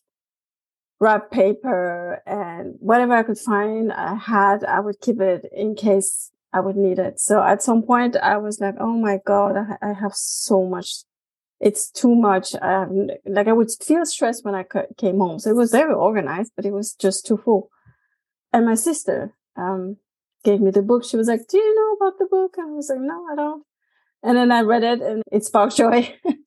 wrap 0.99 1.31
paper 1.31 2.21
and 2.25 2.75
whatever 2.79 3.13
I 3.13 3.23
could 3.23 3.37
find 3.37 3.91
I 3.91 4.15
had, 4.15 4.63
I 4.65 4.81
would 4.81 4.99
keep 5.01 5.21
it 5.21 5.47
in 5.51 5.75
case 5.75 6.31
I 6.51 6.59
would 6.59 6.75
need 6.75 6.99
it. 6.99 7.19
So 7.19 7.41
at 7.41 7.63
some 7.63 7.83
point 7.83 8.17
I 8.17 8.37
was 8.37 8.59
like, 8.59 8.75
Oh 8.79 8.97
my 8.97 9.19
God, 9.25 9.55
I, 9.55 9.89
I 9.89 9.93
have 9.93 10.13
so 10.13 10.65
much. 10.65 11.03
It's 11.59 11.91
too 11.91 12.15
much. 12.15 12.55
Um, 12.61 13.09
like 13.25 13.47
I 13.47 13.53
would 13.53 13.69
feel 13.81 14.05
stressed 14.05 14.45
when 14.45 14.55
I 14.55 14.65
came 14.97 15.19
home. 15.19 15.39
So 15.39 15.49
it 15.49 15.55
was 15.55 15.71
very 15.71 15.93
organized, 15.93 16.53
but 16.55 16.65
it 16.65 16.71
was 16.71 16.93
just 16.93 17.25
too 17.25 17.37
full. 17.37 17.69
And 18.53 18.65
my 18.65 18.75
sister, 18.75 19.33
um, 19.57 19.97
gave 20.43 20.61
me 20.61 20.71
the 20.71 20.81
book. 20.81 21.03
She 21.03 21.17
was 21.17 21.27
like, 21.27 21.47
do 21.47 21.57
you 21.57 21.75
know 21.75 21.93
about 21.93 22.19
the 22.19 22.25
book? 22.25 22.55
And 22.57 22.71
I 22.71 22.75
was 22.75 22.89
like, 22.89 22.99
no, 23.01 23.25
I 23.31 23.35
don't. 23.35 23.63
And 24.23 24.37
then 24.37 24.51
I 24.51 24.61
read 24.61 24.83
it 24.83 25.01
and 25.01 25.23
it 25.31 25.45
sparked 25.45 25.77
joy. 25.83 26.13
and 26.25 26.37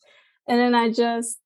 then 0.60 0.74
I 0.74 0.90
just, 0.90 1.38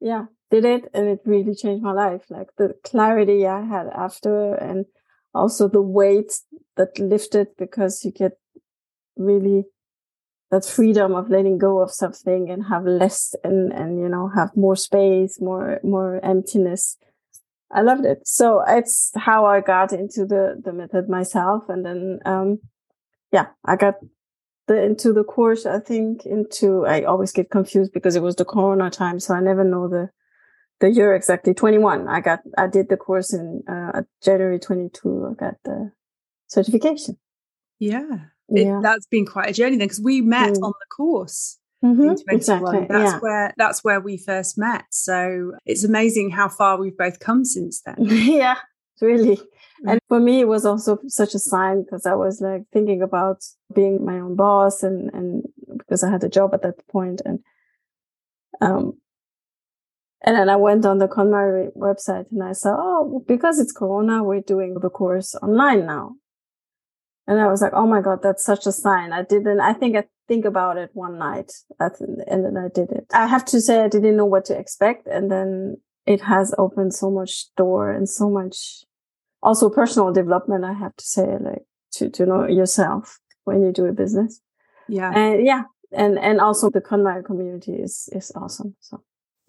yeah, 0.00 0.26
did 0.50 0.64
it 0.64 0.90
and 0.94 1.08
it 1.08 1.20
really 1.24 1.54
changed 1.54 1.82
my 1.82 1.92
life. 1.92 2.24
Like 2.30 2.48
the 2.56 2.74
clarity 2.84 3.46
I 3.46 3.62
had 3.62 3.86
after 3.88 4.54
and 4.54 4.86
also 5.34 5.68
the 5.68 5.82
weight 5.82 6.32
that 6.76 6.98
lifted 6.98 7.48
because 7.58 8.04
you 8.04 8.12
get 8.12 8.32
really 9.16 9.64
that 10.52 10.64
freedom 10.64 11.14
of 11.14 11.28
letting 11.28 11.58
go 11.58 11.80
of 11.80 11.90
something 11.90 12.48
and 12.48 12.66
have 12.66 12.84
less 12.84 13.34
and, 13.42 13.72
and, 13.72 13.98
you 13.98 14.08
know, 14.08 14.30
have 14.36 14.50
more 14.54 14.76
space, 14.76 15.40
more, 15.40 15.80
more 15.82 16.20
emptiness. 16.22 16.96
I 17.72 17.80
loved 17.80 18.04
it. 18.04 18.20
So 18.24 18.62
it's 18.68 19.10
how 19.16 19.46
I 19.46 19.60
got 19.60 19.92
into 19.92 20.24
the, 20.24 20.60
the 20.64 20.72
method 20.72 21.08
myself. 21.08 21.64
And 21.68 21.84
then, 21.84 22.20
um, 22.24 22.60
yeah, 23.32 23.46
I 23.64 23.74
got 23.76 23.94
the 24.68 24.80
into 24.80 25.12
the 25.12 25.24
course 25.24 25.66
i 25.66 25.80
think 25.80 26.24
into 26.24 26.86
i 26.86 27.02
always 27.02 27.32
get 27.32 27.50
confused 27.50 27.92
because 27.92 28.14
it 28.14 28.22
was 28.22 28.36
the 28.36 28.44
corona 28.44 28.88
time 28.90 29.18
so 29.18 29.34
i 29.34 29.40
never 29.40 29.64
know 29.64 29.88
the 29.88 30.08
the 30.78 30.88
year 30.88 31.16
exactly 31.16 31.52
21 31.52 32.06
i 32.06 32.20
got 32.20 32.38
i 32.56 32.68
did 32.68 32.88
the 32.88 32.96
course 32.96 33.34
in 33.34 33.64
uh, 33.68 34.02
january 34.22 34.60
22 34.60 35.30
i 35.32 35.34
got 35.34 35.54
the 35.64 35.90
certification 36.46 37.18
yeah, 37.82 38.26
yeah. 38.60 38.80
That's 38.82 39.06
been 39.06 39.26
quite 39.26 39.50
a 39.50 39.52
journey 39.52 39.76
then 39.76 39.88
because 39.88 40.00
we 40.00 40.20
met 40.20 40.54
mm. 40.54 40.62
on 40.62 40.72
the 40.72 40.86
course 40.94 41.58
mm-hmm. 41.84 42.14
exactly 42.28 42.86
that's 42.88 43.12
yeah. 43.12 43.18
where 43.18 43.54
that's 43.56 43.82
where 43.82 44.00
we 44.00 44.16
first 44.16 44.58
met 44.58 44.84
so 44.90 45.52
it's 45.66 45.84
amazing 45.84 46.30
how 46.30 46.48
far 46.48 46.78
we've 46.78 46.96
both 46.96 47.18
come 47.20 47.44
since 47.44 47.80
then 47.82 47.96
yeah 48.00 48.56
really 49.00 49.38
and 49.84 50.00
for 50.08 50.20
me, 50.20 50.40
it 50.40 50.48
was 50.48 50.64
also 50.64 50.98
such 51.08 51.34
a 51.34 51.38
sign 51.38 51.82
because 51.82 52.06
I 52.06 52.14
was 52.14 52.40
like 52.40 52.62
thinking 52.72 53.02
about 53.02 53.44
being 53.74 54.04
my 54.04 54.20
own 54.20 54.36
boss 54.36 54.82
and, 54.82 55.10
and 55.12 55.42
because 55.76 56.04
I 56.04 56.10
had 56.10 56.22
a 56.22 56.28
job 56.28 56.54
at 56.54 56.62
that 56.62 56.86
point 56.88 57.20
and, 57.24 57.40
um, 58.60 58.98
and 60.24 60.36
then 60.36 60.48
I 60.48 60.56
went 60.56 60.86
on 60.86 60.98
the 60.98 61.08
KonMari 61.08 61.76
website 61.76 62.30
and 62.30 62.44
I 62.44 62.52
saw, 62.52 62.76
oh, 62.78 63.24
because 63.26 63.58
it's 63.58 63.72
Corona, 63.72 64.22
we're 64.22 64.40
doing 64.40 64.74
the 64.74 64.90
course 64.90 65.34
online 65.42 65.86
now. 65.86 66.14
And 67.26 67.40
I 67.40 67.46
was 67.46 67.62
like, 67.62 67.72
oh 67.74 67.86
my 67.86 68.00
God, 68.00 68.20
that's 68.22 68.44
such 68.44 68.66
a 68.66 68.72
sign. 68.72 69.12
I 69.12 69.22
didn't, 69.22 69.60
I 69.60 69.72
think 69.72 69.96
I 69.96 70.04
think 70.26 70.44
about 70.44 70.76
it 70.76 70.90
one 70.92 71.18
night 71.18 71.52
and 71.78 72.44
then 72.44 72.56
I 72.56 72.68
did 72.74 72.90
it. 72.90 73.06
I 73.12 73.26
have 73.26 73.44
to 73.46 73.60
say 73.60 73.80
I 73.80 73.88
didn't 73.88 74.16
know 74.16 74.26
what 74.26 74.44
to 74.46 74.58
expect. 74.58 75.06
And 75.06 75.30
then 75.30 75.76
it 76.06 76.20
has 76.22 76.54
opened 76.58 76.94
so 76.94 77.10
much 77.10 77.54
door 77.56 77.90
and 77.90 78.08
so 78.08 78.28
much 78.28 78.84
also 79.42 79.68
personal 79.68 80.12
development 80.12 80.64
i 80.64 80.72
have 80.72 80.94
to 80.96 81.04
say 81.04 81.36
like 81.40 81.64
to 81.90 82.08
to 82.08 82.26
know 82.26 82.46
yourself 82.46 83.18
when 83.44 83.62
you 83.62 83.72
do 83.72 83.86
a 83.86 83.92
business 83.92 84.40
yeah 84.88 85.12
and 85.14 85.44
yeah 85.44 85.62
and 85.92 86.18
and 86.18 86.40
also 86.40 86.70
the 86.70 86.80
KonMari 86.80 87.24
community 87.24 87.74
is 87.74 88.08
is 88.12 88.32
awesome 88.34 88.74
so 88.80 89.02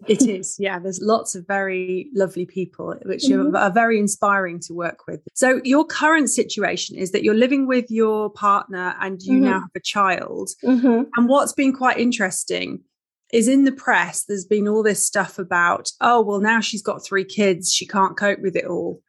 it 0.06 0.22
is 0.22 0.56
yeah 0.58 0.78
there's 0.78 1.00
lots 1.00 1.34
of 1.34 1.46
very 1.46 2.08
lovely 2.14 2.46
people 2.46 2.94
which 3.04 3.24
mm-hmm. 3.24 3.54
are 3.54 3.70
very 3.70 3.98
inspiring 3.98 4.60
to 4.60 4.72
work 4.72 5.06
with 5.06 5.20
so 5.34 5.60
your 5.64 5.84
current 5.84 6.30
situation 6.30 6.96
is 6.96 7.12
that 7.12 7.22
you're 7.22 7.34
living 7.34 7.66
with 7.66 7.90
your 7.90 8.30
partner 8.30 8.94
and 9.00 9.22
you 9.22 9.34
mm-hmm. 9.34 9.44
now 9.44 9.60
have 9.60 9.70
a 9.74 9.80
child 9.80 10.50
mm-hmm. 10.64 11.02
and 11.16 11.28
what's 11.28 11.52
been 11.52 11.72
quite 11.72 11.98
interesting 11.98 12.80
is 13.32 13.48
in 13.48 13.64
the 13.64 13.72
press 13.72 14.24
there's 14.24 14.44
been 14.44 14.68
all 14.68 14.82
this 14.82 15.04
stuff 15.04 15.38
about 15.38 15.90
oh 16.00 16.20
well 16.20 16.40
now 16.40 16.60
she's 16.60 16.82
got 16.82 17.04
three 17.04 17.24
kids 17.24 17.72
she 17.72 17.86
can't 17.86 18.16
cope 18.16 18.40
with 18.40 18.56
it 18.56 18.66
all 18.66 19.00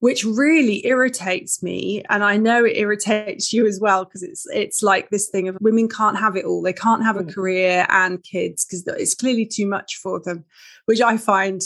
which 0.00 0.24
really 0.24 0.86
irritates 0.86 1.62
me 1.62 2.02
and 2.08 2.22
i 2.22 2.36
know 2.36 2.64
it 2.64 2.76
irritates 2.76 3.52
you 3.52 3.66
as 3.66 3.80
well 3.80 4.04
because 4.04 4.22
it's 4.22 4.46
it's 4.52 4.82
like 4.82 5.10
this 5.10 5.28
thing 5.28 5.48
of 5.48 5.56
women 5.60 5.88
can't 5.88 6.18
have 6.18 6.36
it 6.36 6.44
all. 6.44 6.62
They 6.62 6.72
can't 6.72 7.04
have 7.04 7.16
a 7.16 7.24
mm. 7.24 7.34
career 7.34 7.86
and 7.88 8.22
kids 8.22 8.64
because 8.64 8.86
it's 8.86 9.14
clearly 9.14 9.46
too 9.46 9.66
much 9.66 9.96
for 9.96 10.20
them 10.20 10.44
which 10.86 11.00
i 11.00 11.16
find 11.16 11.60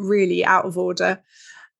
really 0.00 0.44
out 0.44 0.64
of 0.64 0.78
order. 0.78 1.22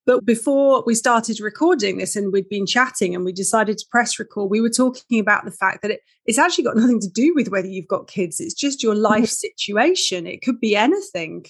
But 0.06 0.24
before 0.24 0.82
we 0.86 0.94
started 0.94 1.40
recording 1.40 1.98
this 1.98 2.16
and 2.16 2.32
we'd 2.32 2.48
been 2.48 2.66
chatting 2.66 3.14
and 3.14 3.24
we 3.24 3.32
decided 3.32 3.78
to 3.78 3.86
press 3.90 4.18
record 4.18 4.50
we 4.50 4.60
were 4.60 4.70
talking 4.70 5.20
about 5.20 5.44
the 5.44 5.50
fact 5.50 5.82
that 5.82 5.90
it, 5.90 6.00
it's 6.26 6.38
actually 6.38 6.64
got 6.64 6.76
nothing 6.76 7.00
to 7.00 7.08
do 7.08 7.32
with 7.34 7.48
whether 7.48 7.68
you've 7.68 7.88
got 7.88 8.08
kids. 8.08 8.40
It's 8.40 8.54
just 8.54 8.82
your 8.82 8.94
life 9.10 9.28
situation. 9.28 10.26
It 10.26 10.42
could 10.42 10.60
be 10.60 10.76
anything. 10.76 11.44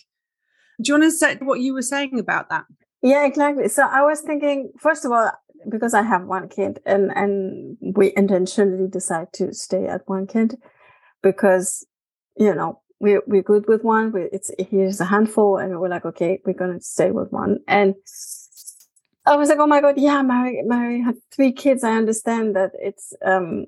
Do 0.82 0.92
you 0.92 0.94
want 0.94 1.04
to 1.04 1.10
say 1.10 1.36
what 1.36 1.60
you 1.60 1.74
were 1.74 1.82
saying 1.82 2.18
about 2.18 2.50
that 2.50 2.64
yeah, 3.02 3.24
exactly. 3.26 3.68
So 3.68 3.82
I 3.82 4.02
was 4.02 4.20
thinking, 4.20 4.72
first 4.78 5.04
of 5.04 5.12
all, 5.12 5.30
because 5.68 5.94
I 5.94 6.02
have 6.02 6.24
one 6.24 6.48
kid 6.48 6.80
and, 6.86 7.10
and 7.14 7.76
we 7.80 8.12
intentionally 8.16 8.88
decide 8.88 9.32
to 9.34 9.52
stay 9.52 9.86
at 9.86 10.02
one 10.06 10.26
kid 10.26 10.56
because, 11.22 11.86
you 12.36 12.54
know, 12.54 12.80
we, 12.98 13.18
we're 13.26 13.42
good 13.42 13.66
with 13.68 13.82
one. 13.82 14.12
We, 14.12 14.22
it's, 14.32 14.50
here's 14.58 15.00
a 15.00 15.06
handful 15.06 15.58
and 15.58 15.78
we're 15.80 15.88
like, 15.88 16.04
okay, 16.04 16.40
we're 16.44 16.54
going 16.54 16.78
to 16.78 16.84
stay 16.84 17.10
with 17.10 17.30
one. 17.30 17.60
And 17.68 17.94
I 19.26 19.36
was 19.36 19.48
like, 19.48 19.58
oh 19.58 19.66
my 19.66 19.80
God, 19.80 19.98
yeah, 19.98 20.22
Marie, 20.22 20.62
Marie 20.66 21.02
had 21.02 21.16
three 21.30 21.52
kids. 21.52 21.84
I 21.84 21.92
understand 21.92 22.56
that 22.56 22.72
it's, 22.78 23.12
um, 23.24 23.66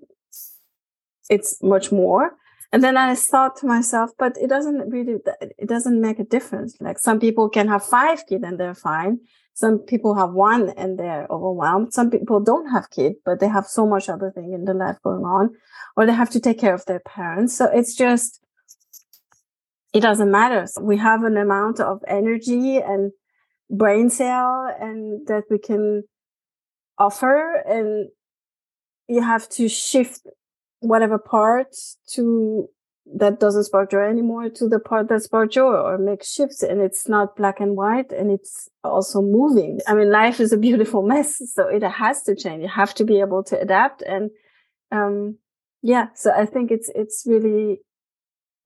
it's 1.28 1.62
much 1.62 1.92
more. 1.92 2.36
And 2.72 2.82
then 2.82 2.96
I 2.96 3.14
thought 3.14 3.56
to 3.56 3.66
myself, 3.66 4.10
but 4.18 4.36
it 4.38 4.48
doesn't 4.48 4.90
really, 4.90 5.16
it 5.58 5.68
doesn't 5.68 6.00
make 6.00 6.18
a 6.18 6.24
difference. 6.24 6.76
Like 6.80 6.98
some 6.98 7.20
people 7.20 7.50
can 7.50 7.68
have 7.68 7.84
five 7.84 8.26
kids 8.26 8.44
and 8.44 8.58
they're 8.58 8.74
fine. 8.74 9.20
Some 9.52 9.80
people 9.80 10.14
have 10.14 10.32
one 10.32 10.70
and 10.70 10.98
they're 10.98 11.26
overwhelmed. 11.28 11.92
Some 11.92 12.10
people 12.10 12.40
don't 12.40 12.70
have 12.70 12.88
kids, 12.88 13.16
but 13.26 13.40
they 13.40 13.48
have 13.48 13.66
so 13.66 13.86
much 13.86 14.08
other 14.08 14.30
thing 14.30 14.54
in 14.54 14.64
their 14.64 14.74
life 14.74 14.96
going 15.04 15.24
on, 15.24 15.50
or 15.96 16.06
they 16.06 16.14
have 16.14 16.30
to 16.30 16.40
take 16.40 16.58
care 16.58 16.72
of 16.72 16.86
their 16.86 17.00
parents. 17.00 17.54
So 17.54 17.66
it's 17.66 17.94
just, 17.94 18.40
it 19.92 20.00
doesn't 20.00 20.30
matter. 20.30 20.66
So 20.66 20.80
we 20.80 20.96
have 20.96 21.24
an 21.24 21.36
amount 21.36 21.78
of 21.80 22.02
energy 22.08 22.78
and 22.78 23.12
brain 23.68 24.08
cell 24.08 24.74
and 24.80 25.26
that 25.26 25.44
we 25.50 25.58
can 25.58 26.04
offer 26.96 27.56
and 27.66 28.08
you 29.08 29.20
have 29.20 29.48
to 29.50 29.68
shift 29.68 30.26
whatever 30.82 31.18
part 31.18 31.74
to 32.14 32.68
that 33.14 33.40
doesn't 33.40 33.64
spark 33.64 33.90
joy 33.90 34.08
anymore 34.08 34.48
to 34.48 34.68
the 34.68 34.78
part 34.78 35.08
that 35.08 35.22
sparks 35.22 35.54
joy 35.54 35.72
or 35.72 35.98
make 35.98 36.22
shifts 36.22 36.62
and 36.62 36.80
it's 36.80 37.08
not 37.08 37.36
black 37.36 37.58
and 37.60 37.76
white 37.76 38.12
and 38.12 38.30
it's 38.30 38.68
also 38.84 39.20
moving. 39.20 39.80
I 39.88 39.94
mean, 39.94 40.10
life 40.10 40.40
is 40.40 40.52
a 40.52 40.56
beautiful 40.56 41.02
mess. 41.02 41.40
So 41.52 41.66
it 41.66 41.82
has 41.82 42.22
to 42.22 42.36
change. 42.36 42.62
You 42.62 42.68
have 42.68 42.94
to 42.94 43.04
be 43.04 43.20
able 43.20 43.42
to 43.44 43.60
adapt. 43.60 44.02
And, 44.02 44.30
um, 44.92 45.38
yeah, 45.82 46.06
so 46.14 46.30
I 46.32 46.46
think 46.46 46.70
it's, 46.70 46.90
it's 46.94 47.24
really 47.26 47.80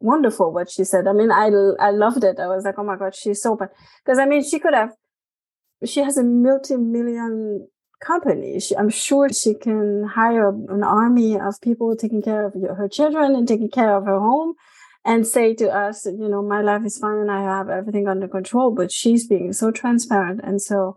wonderful 0.01 0.53
what 0.53 0.71
she 0.71 0.85
said. 0.85 1.07
I 1.07 1.13
mean, 1.13 1.31
I, 1.31 1.47
I 1.81 1.91
loved 1.91 2.23
it. 2.23 2.39
I 2.39 2.47
was 2.47 2.65
like, 2.65 2.79
Oh 2.79 2.85
my 2.85 2.97
God, 2.97 3.15
she's 3.15 3.41
so, 3.41 3.57
bad 3.57 3.71
because 4.05 4.19
I 4.19 4.27
mean, 4.27 4.45
she 4.45 4.59
could 4.59 4.75
have, 4.75 4.93
she 5.85 6.01
has 6.01 6.19
a 6.19 6.25
multi-million 6.25 7.69
company. 8.01 8.61
She, 8.61 8.77
I'm 8.77 8.91
sure 8.91 9.29
she 9.29 9.55
can 9.55 10.05
hire 10.05 10.49
an 10.49 10.83
army 10.83 11.39
of 11.39 11.61
people 11.61 11.97
taking 11.97 12.23
care 12.23 12.47
of 12.47 12.55
her 12.55 12.89
children 12.89 13.35
and 13.35 13.47
taking 13.47 13.71
care 13.71 13.97
of 13.97 14.05
her 14.05 14.19
home 14.19 14.55
and 15.05 15.27
say 15.27 15.55
to 15.55 15.69
us, 15.71 16.05
you 16.05 16.29
know, 16.29 16.43
my 16.43 16.63
life 16.63 16.85
is 16.85 16.99
fine 16.99 17.19
and 17.19 17.31
I 17.31 17.43
have 17.43 17.69
everything 17.69 18.09
under 18.09 18.29
control. 18.29 18.73
But 18.73 18.91
she's 18.91 19.27
being 19.27 19.53
so 19.53 19.71
transparent 19.71 20.41
and 20.43 20.61
so 20.61 20.97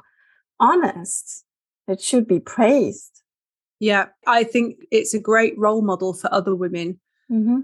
honest. 0.59 1.45
It 1.87 2.01
should 2.01 2.27
be 2.27 2.39
praised. 2.39 3.21
Yeah, 3.79 4.07
I 4.27 4.43
think 4.43 4.77
it's 4.91 5.13
a 5.13 5.19
great 5.19 5.57
role 5.57 5.81
model 5.81 6.13
for 6.13 6.33
other 6.33 6.55
women. 6.55 6.99
Mm-hmm. 7.31 7.59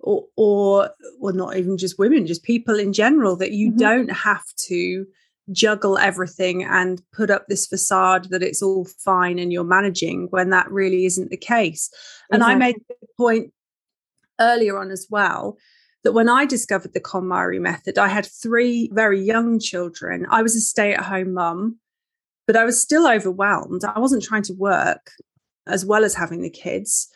Or, 0.00 0.24
or, 0.36 0.90
well, 1.20 1.34
not 1.34 1.56
even 1.56 1.78
just 1.78 1.96
women, 1.96 2.26
just 2.26 2.42
people 2.42 2.76
in 2.80 2.92
general, 2.92 3.36
that 3.36 3.52
you 3.52 3.68
mm-hmm. 3.68 3.78
don't 3.78 4.10
have 4.10 4.42
to 4.66 5.06
juggle 5.52 5.98
everything 5.98 6.64
and 6.64 7.02
put 7.12 7.30
up 7.30 7.46
this 7.46 7.66
facade 7.66 8.30
that 8.30 8.42
it's 8.42 8.62
all 8.62 8.84
fine 8.84 9.38
and 9.38 9.52
you're 9.52 9.64
managing 9.64 10.28
when 10.30 10.50
that 10.50 10.70
really 10.70 11.04
isn't 11.04 11.30
the 11.30 11.36
case. 11.36 11.90
Exactly. 11.92 12.34
And 12.34 12.44
I 12.44 12.54
made 12.54 12.76
the 12.88 13.06
point 13.16 13.52
earlier 14.40 14.78
on 14.78 14.90
as 14.90 15.06
well 15.10 15.56
that 16.04 16.12
when 16.12 16.28
I 16.28 16.46
discovered 16.46 16.94
the 16.94 17.00
KonMari 17.00 17.60
method, 17.60 17.98
I 17.98 18.08
had 18.08 18.26
three 18.26 18.90
very 18.92 19.20
young 19.20 19.60
children. 19.60 20.26
I 20.30 20.42
was 20.42 20.56
a 20.56 20.60
stay 20.60 20.94
at 20.94 21.04
home 21.04 21.34
mum, 21.34 21.78
but 22.46 22.56
I 22.56 22.64
was 22.64 22.80
still 22.80 23.06
overwhelmed. 23.06 23.82
I 23.84 23.98
wasn't 23.98 24.24
trying 24.24 24.42
to 24.44 24.54
work 24.54 25.12
as 25.66 25.84
well 25.86 26.04
as 26.04 26.14
having 26.14 26.42
the 26.42 26.50
kids 26.50 27.08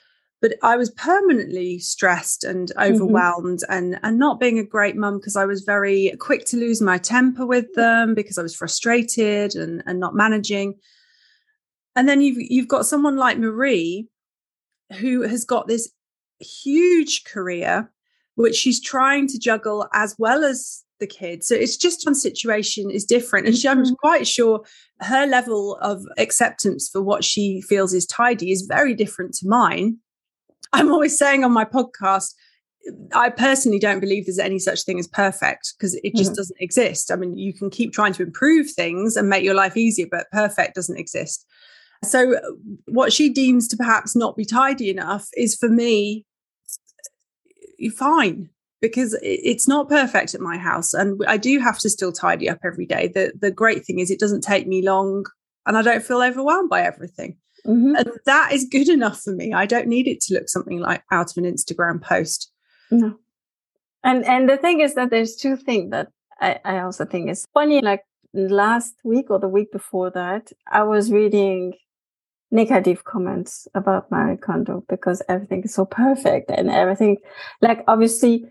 but 0.42 0.54
I 0.62 0.76
was 0.76 0.90
permanently 0.90 1.78
stressed 1.78 2.44
and 2.44 2.68
mm-hmm. 2.68 2.94
overwhelmed 2.94 3.60
mm-hmm. 3.60 3.72
and 3.72 4.00
and 4.02 4.18
not 4.18 4.40
being 4.40 4.58
a 4.58 4.64
great 4.64 4.96
mum 4.96 5.18
because 5.18 5.36
I 5.36 5.46
was 5.46 5.62
very 5.62 6.12
quick 6.20 6.44
to 6.46 6.56
lose 6.56 6.80
my 6.80 6.98
temper 6.98 7.46
with 7.46 7.72
them 7.74 8.14
because 8.14 8.38
I 8.38 8.42
was 8.42 8.54
frustrated 8.54 9.54
and 9.54 9.82
and 9.86 10.00
not 10.00 10.14
managing. 10.14 10.74
And 11.94 12.08
then 12.08 12.20
you've 12.20 12.38
you've 12.38 12.68
got 12.68 12.86
someone 12.86 13.16
like 13.16 13.38
Marie 13.38 14.08
who 15.00 15.22
has 15.22 15.44
got 15.44 15.66
this 15.66 15.90
huge 16.38 17.24
career 17.24 17.90
which 18.36 18.54
she's 18.54 18.80
trying 18.80 19.26
to 19.26 19.38
juggle 19.38 19.88
as 19.92 20.14
well 20.18 20.44
as 20.44 20.84
the 21.00 21.06
kids. 21.06 21.48
So 21.48 21.54
it's 21.54 21.76
just 21.76 22.06
one 22.06 22.14
situation 22.14 22.90
is 22.90 23.04
different. 23.04 23.46
And 23.46 23.56
she, 23.56 23.68
I'm 23.68 23.82
mm-hmm. 23.82 23.94
quite 23.94 24.26
sure 24.26 24.62
her 25.00 25.26
level 25.26 25.76
of 25.82 26.04
acceptance 26.18 26.88
for 26.88 27.02
what 27.02 27.24
she 27.24 27.60
feels 27.62 27.92
is 27.92 28.06
tidy 28.06 28.52
is 28.52 28.62
very 28.62 28.94
different 28.94 29.34
to 29.34 29.48
mine. 29.48 29.98
I'm 30.72 30.92
always 30.92 31.18
saying 31.18 31.44
on 31.44 31.52
my 31.52 31.64
podcast, 31.64 32.34
I 33.12 33.30
personally 33.30 33.78
don't 33.78 34.00
believe 34.00 34.26
there's 34.26 34.38
any 34.38 34.58
such 34.58 34.84
thing 34.84 34.98
as 34.98 35.08
perfect 35.08 35.74
because 35.78 35.94
it 35.96 36.14
just 36.14 36.30
mm-hmm. 36.30 36.36
doesn't 36.36 36.60
exist. 36.60 37.10
I 37.10 37.16
mean, 37.16 37.36
you 37.36 37.52
can 37.52 37.70
keep 37.70 37.92
trying 37.92 38.12
to 38.14 38.22
improve 38.22 38.70
things 38.70 39.16
and 39.16 39.28
make 39.28 39.44
your 39.44 39.54
life 39.54 39.76
easier, 39.76 40.06
but 40.10 40.30
perfect 40.30 40.74
doesn't 40.74 40.98
exist. 40.98 41.46
So, 42.04 42.36
what 42.86 43.12
she 43.12 43.28
deems 43.28 43.66
to 43.68 43.76
perhaps 43.76 44.14
not 44.14 44.36
be 44.36 44.44
tidy 44.44 44.90
enough 44.90 45.28
is 45.36 45.56
for 45.56 45.68
me 45.68 46.24
fine 47.94 48.48
because 48.80 49.18
it's 49.22 49.66
not 49.66 49.88
perfect 49.88 50.34
at 50.34 50.40
my 50.40 50.56
house 50.56 50.94
and 50.94 51.20
I 51.26 51.36
do 51.36 51.58
have 51.58 51.78
to 51.80 51.90
still 51.90 52.12
tidy 52.12 52.48
up 52.48 52.58
every 52.64 52.86
day. 52.86 53.08
The 53.08 53.32
the 53.38 53.50
great 53.50 53.84
thing 53.84 53.98
is 53.98 54.10
it 54.10 54.20
doesn't 54.20 54.42
take 54.42 54.66
me 54.66 54.82
long 54.82 55.24
and 55.66 55.76
I 55.76 55.82
don't 55.82 56.04
feel 56.04 56.22
overwhelmed 56.22 56.70
by 56.70 56.82
everything. 56.82 57.36
Mm-hmm. 57.66 57.96
And 57.96 58.10
that 58.26 58.52
is 58.52 58.68
good 58.70 58.88
enough 58.88 59.20
for 59.20 59.32
me. 59.32 59.52
I 59.52 59.66
don't 59.66 59.88
need 59.88 60.06
it 60.06 60.20
to 60.22 60.34
look 60.34 60.48
something 60.48 60.80
like 60.80 61.02
out 61.10 61.30
of 61.30 61.36
an 61.36 61.50
Instagram 61.50 62.00
post. 62.02 62.50
No. 62.90 63.18
And 64.04 64.24
and 64.24 64.48
the 64.48 64.56
thing 64.56 64.80
is 64.80 64.94
that 64.94 65.10
there's 65.10 65.36
two 65.36 65.56
things 65.56 65.90
that 65.90 66.08
I, 66.40 66.60
I 66.64 66.78
also 66.80 67.04
think 67.04 67.28
is 67.28 67.44
funny. 67.52 67.80
Like 67.80 68.04
last 68.32 68.94
week 69.04 69.30
or 69.30 69.38
the 69.38 69.48
week 69.48 69.72
before 69.72 70.10
that, 70.10 70.52
I 70.70 70.84
was 70.84 71.10
reading 71.10 71.74
negative 72.50 73.04
comments 73.04 73.66
about 73.74 74.10
Marie 74.10 74.36
Kondo 74.36 74.84
because 74.88 75.22
everything 75.28 75.64
is 75.64 75.74
so 75.74 75.84
perfect 75.84 76.50
and 76.50 76.70
everything 76.70 77.16
like 77.60 77.82
obviously 77.88 78.44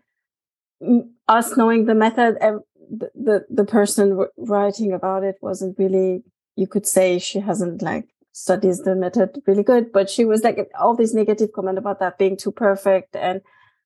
us 1.30 1.56
knowing 1.56 1.86
the 1.86 1.96
method 1.96 2.38
the, 2.42 3.10
the 3.16 3.46
the 3.50 3.64
person 3.64 4.26
writing 4.38 4.92
about 4.92 5.24
it 5.24 5.38
wasn't 5.42 5.80
really 5.80 6.24
you 6.58 6.68
could 6.68 6.86
say 6.86 7.18
she 7.18 7.40
hasn't 7.40 7.82
like 7.82 8.06
studies 8.36 8.82
the 8.82 8.94
method 8.94 9.42
really 9.48 9.64
good, 9.64 9.94
but 9.94 10.10
she 10.10 10.26
was 10.26 10.44
like 10.44 10.70
all 10.78 10.94
these 10.94 11.14
negative 11.14 11.54
comment 11.54 11.78
about 11.78 12.02
that 12.02 12.18
being 12.18 12.36
too 12.36 12.52
perfect 12.52 13.16
and 13.16 13.40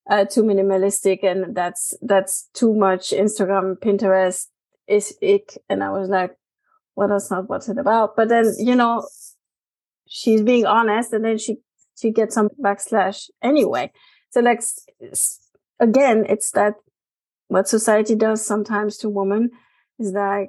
uh, 0.10 0.26
too 0.26 0.42
minimalistic, 0.42 1.24
and 1.24 1.56
that's 1.56 1.94
that's 2.02 2.50
too 2.56 2.74
much. 2.74 3.12
Instagram, 3.12 3.78
Pinterest 3.78 4.48
is 4.88 5.16
ick, 5.22 5.56
and 5.70 5.84
I 5.84 5.92
was 5.92 6.10
like, 6.10 6.36
well, 6.96 7.10
that's 7.10 7.30
not 7.30 7.48
what's 7.48 7.70
it 7.70 7.78
about. 7.78 8.16
But 8.16 8.30
then 8.30 8.52
you 8.58 8.76
know, 8.76 9.08
she's 10.08 10.42
being 10.42 10.66
honest, 10.66 11.14
and 11.14 11.24
then 11.24 11.38
she 11.38 11.58
she 11.96 12.10
gets 12.10 12.34
some 12.34 12.50
backslash 12.60 13.30
anyway. 13.44 13.92
So 14.32 14.40
like 14.40 14.64
again, 15.80 16.26
it's 16.28 16.50
that 16.52 16.74
what 17.50 17.70
society 17.70 18.16
does 18.16 18.44
sometimes 18.44 18.98
to 18.98 19.10
women 19.10 19.52
is 20.00 20.14
that 20.14 20.48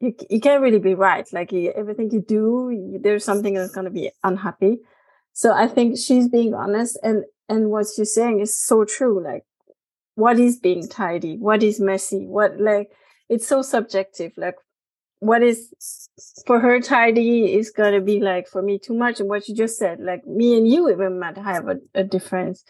you, 0.00 0.14
you 0.28 0.40
can't 0.40 0.62
really 0.62 0.78
be 0.78 0.94
right. 0.94 1.26
Like 1.32 1.52
you, 1.52 1.72
everything 1.72 2.10
you 2.10 2.20
do, 2.20 2.70
you, 2.70 3.00
there's 3.02 3.24
something 3.24 3.54
that's 3.54 3.72
going 3.72 3.86
to 3.86 3.90
be 3.90 4.10
unhappy. 4.22 4.78
So 5.32 5.52
I 5.52 5.68
think 5.68 5.98
she's 5.98 6.28
being 6.28 6.54
honest 6.54 6.98
and, 7.02 7.24
and 7.48 7.70
what 7.70 7.86
she's 7.94 8.14
saying 8.14 8.40
is 8.40 8.58
so 8.58 8.84
true. 8.84 9.22
Like 9.22 9.44
what 10.14 10.38
is 10.38 10.58
being 10.58 10.88
tidy? 10.88 11.36
What 11.36 11.62
is 11.62 11.80
messy? 11.80 12.26
What 12.26 12.58
like, 12.60 12.90
it's 13.28 13.46
so 13.46 13.62
subjective. 13.62 14.32
Like 14.36 14.56
what 15.20 15.42
is 15.42 15.72
for 16.46 16.60
her 16.60 16.80
tidy 16.80 17.54
is 17.54 17.70
going 17.70 17.94
to 17.94 18.00
be 18.00 18.20
like 18.20 18.48
for 18.48 18.62
me 18.62 18.78
too 18.78 18.94
much. 18.94 19.20
And 19.20 19.28
what 19.28 19.48
you 19.48 19.54
just 19.54 19.78
said, 19.78 20.00
like 20.00 20.26
me 20.26 20.56
and 20.56 20.68
you 20.68 20.90
even 20.90 21.18
might 21.18 21.38
have 21.38 21.68
a, 21.68 21.76
a 21.94 22.04
difference 22.04 22.64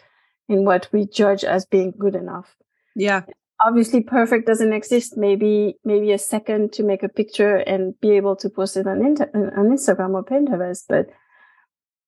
in 0.48 0.64
what 0.64 0.88
we 0.92 1.06
judge 1.06 1.44
as 1.44 1.66
being 1.66 1.92
good 1.98 2.14
enough. 2.14 2.54
Yeah 2.94 3.22
obviously 3.64 4.02
perfect 4.02 4.46
doesn't 4.46 4.72
exist. 4.72 5.16
Maybe 5.16 5.76
maybe 5.84 6.12
a 6.12 6.18
second 6.18 6.72
to 6.74 6.82
make 6.82 7.02
a 7.02 7.08
picture 7.08 7.56
and 7.56 7.98
be 8.00 8.10
able 8.12 8.36
to 8.36 8.48
post 8.48 8.76
it 8.76 8.86
on, 8.86 9.04
inter- 9.04 9.30
on 9.34 9.76
instagram 9.76 10.14
or 10.14 10.24
pinterest 10.24 10.84
but 10.88 11.06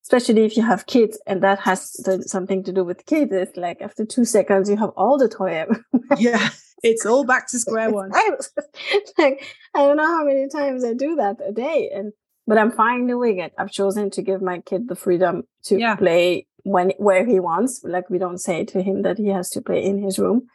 especially 0.03 0.45
if 0.45 0.57
you 0.57 0.63
have 0.63 0.87
kids 0.87 1.21
and 1.27 1.43
that 1.43 1.59
has 1.59 2.01
something 2.31 2.63
to 2.65 2.73
do 2.73 2.85
with 2.85 3.05
kids 3.07 3.33
it's 3.33 3.57
like 3.57 3.81
after 3.83 4.05
two 4.05 4.25
seconds 4.25 4.71
you 4.71 4.77
have 4.77 4.91
all 4.97 5.19
the 5.19 5.29
toy 5.29 5.67
yeah 6.19 6.49
it's 6.83 7.05
all 7.05 7.25
back 7.25 7.49
to 7.49 7.59
square 7.59 7.91
one. 7.91 8.11
Like 9.19 9.43
i 9.75 9.79
don't 9.79 9.97
know 9.97 10.07
how 10.07 10.25
many 10.25 10.49
times 10.49 10.85
i 10.85 10.95
do 10.95 11.17
that 11.17 11.37
a 11.47 11.53
day 11.53 11.91
and 11.95 12.13
but 12.47 12.57
i'm 12.57 12.71
fine 12.71 13.07
doing 13.07 13.39
it. 13.39 13.53
I've 13.59 13.71
chosen 13.71 14.11
to 14.11 14.23
give 14.23 14.41
my 14.41 14.61
kid 14.61 14.89
the 14.89 14.97
freedom 14.97 15.43
to 15.65 15.79
yeah. 15.79 15.97
play 15.97 16.47
when 16.63 16.93
where 16.97 17.27
he 17.27 17.41
wants. 17.41 17.83
Like 17.85 18.09
we 18.09 18.17
don't 18.17 18.39
say 18.39 18.65
to 18.65 18.83
him 18.83 19.03
that 19.03 19.19
he 19.19 19.29
has 19.29 19.51
to 19.51 19.61
play 19.61 19.85
in 19.85 20.03
his 20.03 20.19
room 20.19 20.49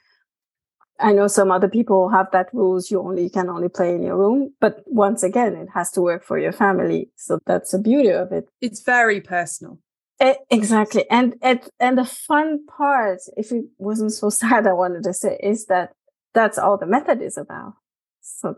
I 0.99 1.11
know 1.11 1.27
some 1.27 1.51
other 1.51 1.67
people 1.67 2.09
have 2.09 2.27
that 2.31 2.49
rules. 2.53 2.91
You 2.91 3.01
only 3.01 3.29
can 3.29 3.49
only 3.49 3.69
play 3.69 3.95
in 3.95 4.03
your 4.03 4.17
room, 4.17 4.53
but 4.61 4.83
once 4.85 5.23
again, 5.23 5.55
it 5.55 5.69
has 5.73 5.91
to 5.91 6.01
work 6.01 6.23
for 6.23 6.37
your 6.37 6.51
family. 6.51 7.09
So 7.15 7.39
that's 7.45 7.71
the 7.71 7.79
beauty 7.79 8.09
of 8.09 8.31
it. 8.31 8.47
It's 8.61 8.81
very 8.81 9.19
personal. 9.19 9.79
It, 10.19 10.37
exactly, 10.49 11.09
and 11.09 11.35
it 11.41 11.69
and 11.79 11.97
the 11.97 12.05
fun 12.05 12.65
part, 12.65 13.19
if 13.35 13.51
it 13.51 13.65
wasn't 13.77 14.13
so 14.13 14.29
sad, 14.41 14.67
I 14.67 14.73
wanted 14.73 15.03
to 15.03 15.13
say 15.13 15.37
is 15.41 15.65
that 15.65 15.91
that's 16.33 16.57
all 16.57 16.77
the 16.77 16.85
method 16.85 17.21
is 17.21 17.37
about. 17.37 17.73
So 18.21 18.55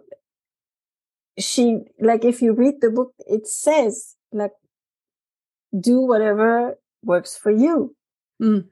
she 1.39 1.79
like 1.99 2.25
if 2.25 2.41
you 2.41 2.53
read 2.53 2.75
the 2.81 2.91
book, 2.91 3.13
it 3.19 3.47
says 3.47 4.15
like 4.31 4.51
do 5.79 6.01
whatever 6.01 6.77
works 7.01 7.37
for 7.37 7.51
you. 7.51 7.95
Mm 8.41 8.65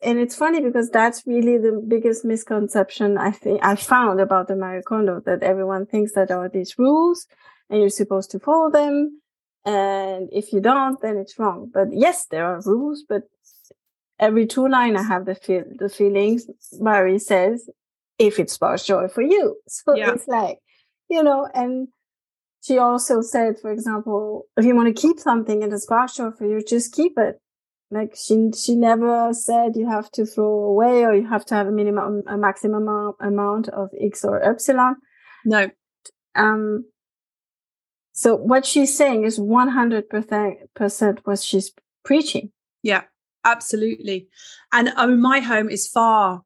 and 0.00 0.18
it's 0.18 0.36
funny 0.36 0.60
because 0.60 0.90
that's 0.90 1.26
really 1.26 1.58
the 1.58 1.82
biggest 1.86 2.24
misconception 2.24 3.18
I 3.18 3.32
think 3.32 3.64
I 3.64 3.74
found 3.74 4.20
about 4.20 4.46
the 4.46 4.54
Marie 4.54 4.82
Kondo 4.82 5.20
that 5.26 5.42
everyone 5.42 5.86
thinks 5.86 6.12
that 6.12 6.28
there 6.28 6.38
are 6.38 6.48
these 6.48 6.78
rules 6.78 7.26
and 7.68 7.80
you're 7.80 7.90
supposed 7.90 8.30
to 8.30 8.38
follow 8.38 8.70
them. 8.70 9.20
And 9.64 10.28
if 10.32 10.52
you 10.52 10.60
don't, 10.60 11.00
then 11.00 11.16
it's 11.16 11.38
wrong. 11.38 11.70
But 11.72 11.88
yes, 11.92 12.26
there 12.26 12.46
are 12.46 12.62
rules, 12.64 13.04
but 13.08 13.24
every 14.20 14.46
two 14.46 14.68
line 14.68 14.96
I 14.96 15.02
have 15.02 15.26
the 15.26 15.34
feel, 15.34 15.64
the 15.78 15.88
feelings 15.88 16.46
Marie 16.78 17.18
says, 17.18 17.68
if 18.18 18.38
it 18.38 18.50
sparks 18.50 18.84
joy 18.84 19.08
for 19.08 19.22
you. 19.22 19.56
So 19.68 19.94
yeah. 19.94 20.12
it's 20.12 20.28
like, 20.28 20.58
you 21.10 21.22
know, 21.22 21.48
and 21.54 21.88
she 22.62 22.78
also 22.78 23.20
said, 23.20 23.58
for 23.60 23.72
example, 23.72 24.46
if 24.56 24.64
you 24.64 24.76
want 24.76 24.94
to 24.94 25.00
keep 25.00 25.18
something 25.18 25.64
and 25.64 25.72
it 25.72 25.80
sparks 25.80 26.14
joy 26.14 26.30
for 26.30 26.46
you, 26.46 26.62
just 26.62 26.94
keep 26.94 27.18
it 27.18 27.40
like 27.90 28.14
she 28.14 28.50
she 28.56 28.74
never 28.74 29.32
said 29.32 29.76
you 29.76 29.88
have 29.88 30.10
to 30.10 30.26
throw 30.26 30.64
away 30.64 31.04
or 31.04 31.14
you 31.14 31.26
have 31.26 31.44
to 31.44 31.54
have 31.54 31.66
a 31.66 31.72
minimum 31.72 32.22
a 32.26 32.36
maximum 32.36 32.88
amount 33.20 33.68
of 33.68 33.88
x 34.00 34.24
or 34.24 34.42
epsilon 34.42 34.96
no 35.44 35.70
um 36.34 36.84
so 38.12 38.34
what 38.34 38.66
she's 38.66 38.96
saying 38.96 39.24
is 39.24 39.38
100% 39.38 41.18
what 41.24 41.38
she's 41.38 41.72
preaching 42.04 42.50
yeah 42.82 43.02
absolutely 43.44 44.28
and 44.72 44.90
i 44.96 45.06
mean 45.06 45.20
my 45.20 45.40
home 45.40 45.70
is 45.70 45.88
far 45.88 46.42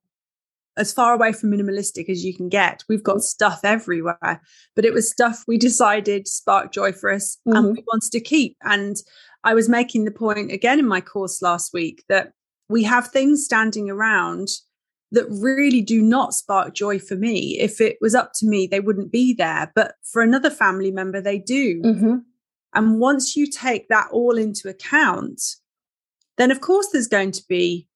as 0.76 0.92
far 0.92 1.12
away 1.12 1.32
from 1.32 1.50
minimalistic 1.50 2.08
as 2.08 2.24
you 2.24 2.34
can 2.34 2.48
get. 2.48 2.82
We've 2.88 3.02
got 3.02 3.22
stuff 3.22 3.60
everywhere, 3.62 4.40
but 4.74 4.84
it 4.84 4.92
was 4.92 5.10
stuff 5.10 5.44
we 5.46 5.58
decided 5.68 6.26
sparked 6.26 6.74
joy 6.74 6.92
for 6.92 7.10
us 7.10 7.38
mm-hmm. 7.46 7.56
and 7.56 7.66
we 7.76 7.84
wanted 7.92 8.10
to 8.12 8.20
keep. 8.20 8.56
And 8.62 8.96
I 9.44 9.54
was 9.54 9.68
making 9.68 10.04
the 10.04 10.10
point 10.10 10.52
again 10.52 10.78
in 10.78 10.86
my 10.86 11.00
course 11.00 11.42
last 11.42 11.72
week 11.72 12.04
that 12.08 12.32
we 12.68 12.84
have 12.84 13.08
things 13.08 13.44
standing 13.44 13.90
around 13.90 14.48
that 15.10 15.26
really 15.28 15.82
do 15.82 16.00
not 16.00 16.32
spark 16.32 16.74
joy 16.74 16.98
for 16.98 17.16
me. 17.16 17.58
If 17.60 17.80
it 17.80 17.98
was 18.00 18.14
up 18.14 18.32
to 18.36 18.46
me, 18.46 18.66
they 18.66 18.80
wouldn't 18.80 19.12
be 19.12 19.34
there. 19.34 19.70
But 19.74 19.94
for 20.10 20.22
another 20.22 20.48
family 20.48 20.90
member, 20.90 21.20
they 21.20 21.38
do. 21.38 21.82
Mm-hmm. 21.82 22.16
And 22.74 22.98
once 23.00 23.36
you 23.36 23.46
take 23.46 23.88
that 23.88 24.08
all 24.10 24.38
into 24.38 24.68
account, 24.68 25.42
then 26.38 26.50
of 26.50 26.62
course 26.62 26.88
there's 26.92 27.08
going 27.08 27.32
to 27.32 27.42
be 27.46 27.88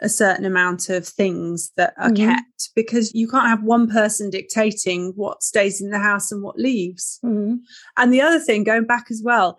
a 0.00 0.08
certain 0.08 0.44
amount 0.46 0.88
of 0.88 1.06
things 1.06 1.72
that 1.76 1.94
are 1.98 2.10
Mhm. 2.10 2.16
kept 2.16 2.70
because 2.74 3.14
you 3.14 3.28
can't 3.28 3.48
have 3.48 3.62
one 3.62 3.88
person 3.88 4.28
dictating 4.30 5.12
what 5.16 5.42
stays 5.42 5.80
in 5.80 5.90
the 5.90 5.98
house 5.98 6.30
and 6.30 6.42
what 6.42 6.58
leaves. 6.58 7.18
Mhm. 7.24 7.60
And 7.96 8.12
the 8.12 8.20
other 8.20 8.38
thing, 8.38 8.62
going 8.64 8.84
back 8.84 9.06
as 9.10 9.22
well, 9.22 9.58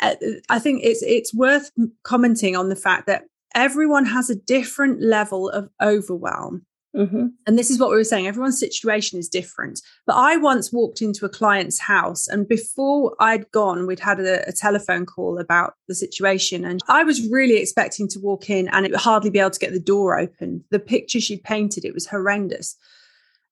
I 0.00 0.58
think 0.58 0.82
it's 0.84 1.02
it's 1.02 1.34
worth 1.34 1.70
commenting 2.04 2.56
on 2.56 2.68
the 2.68 2.76
fact 2.76 3.06
that 3.06 3.24
everyone 3.54 4.04
has 4.06 4.30
a 4.30 4.36
different 4.36 5.02
level 5.02 5.48
of 5.48 5.68
overwhelm. 5.82 6.64
Mhm. 6.96 7.32
And 7.46 7.58
this 7.58 7.70
is 7.70 7.78
what 7.78 7.90
we 7.90 7.96
were 7.96 8.04
saying 8.04 8.26
everyone's 8.26 8.58
situation 8.58 9.18
is 9.18 9.28
different. 9.28 9.80
But 10.06 10.16
I 10.16 10.36
once 10.36 10.72
walked 10.72 11.02
into 11.02 11.26
a 11.26 11.28
client's 11.28 11.78
house, 11.78 12.26
and 12.26 12.48
before 12.48 13.14
I'd 13.20 13.50
gone, 13.52 13.86
we'd 13.86 14.00
had 14.00 14.20
a, 14.20 14.48
a 14.48 14.52
telephone 14.52 15.04
call 15.04 15.38
about 15.38 15.74
the 15.86 15.94
situation. 15.94 16.64
And 16.64 16.80
I 16.88 17.04
was 17.04 17.28
really 17.28 17.56
expecting 17.56 18.08
to 18.08 18.20
walk 18.20 18.48
in 18.48 18.68
and 18.68 18.86
it 18.86 18.90
would 18.90 19.00
hardly 19.00 19.30
be 19.30 19.38
able 19.38 19.50
to 19.50 19.60
get 19.60 19.72
the 19.72 19.80
door 19.80 20.18
open. 20.18 20.64
The 20.70 20.78
picture 20.78 21.20
she'd 21.20 21.44
painted, 21.44 21.84
it 21.84 21.94
was 21.94 22.06
horrendous. 22.06 22.76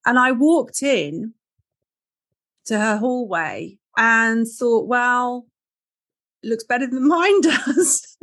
And 0.06 0.18
I 0.18 0.32
walked 0.32 0.82
in 0.82 1.35
to 2.66 2.78
her 2.78 2.96
hallway 2.96 3.78
and 3.96 4.46
thought, 4.48 4.87
well, 4.87 5.46
looks 6.46 6.64
better 6.64 6.87
than 6.87 7.06
mine 7.09 7.40
does. 7.40 8.16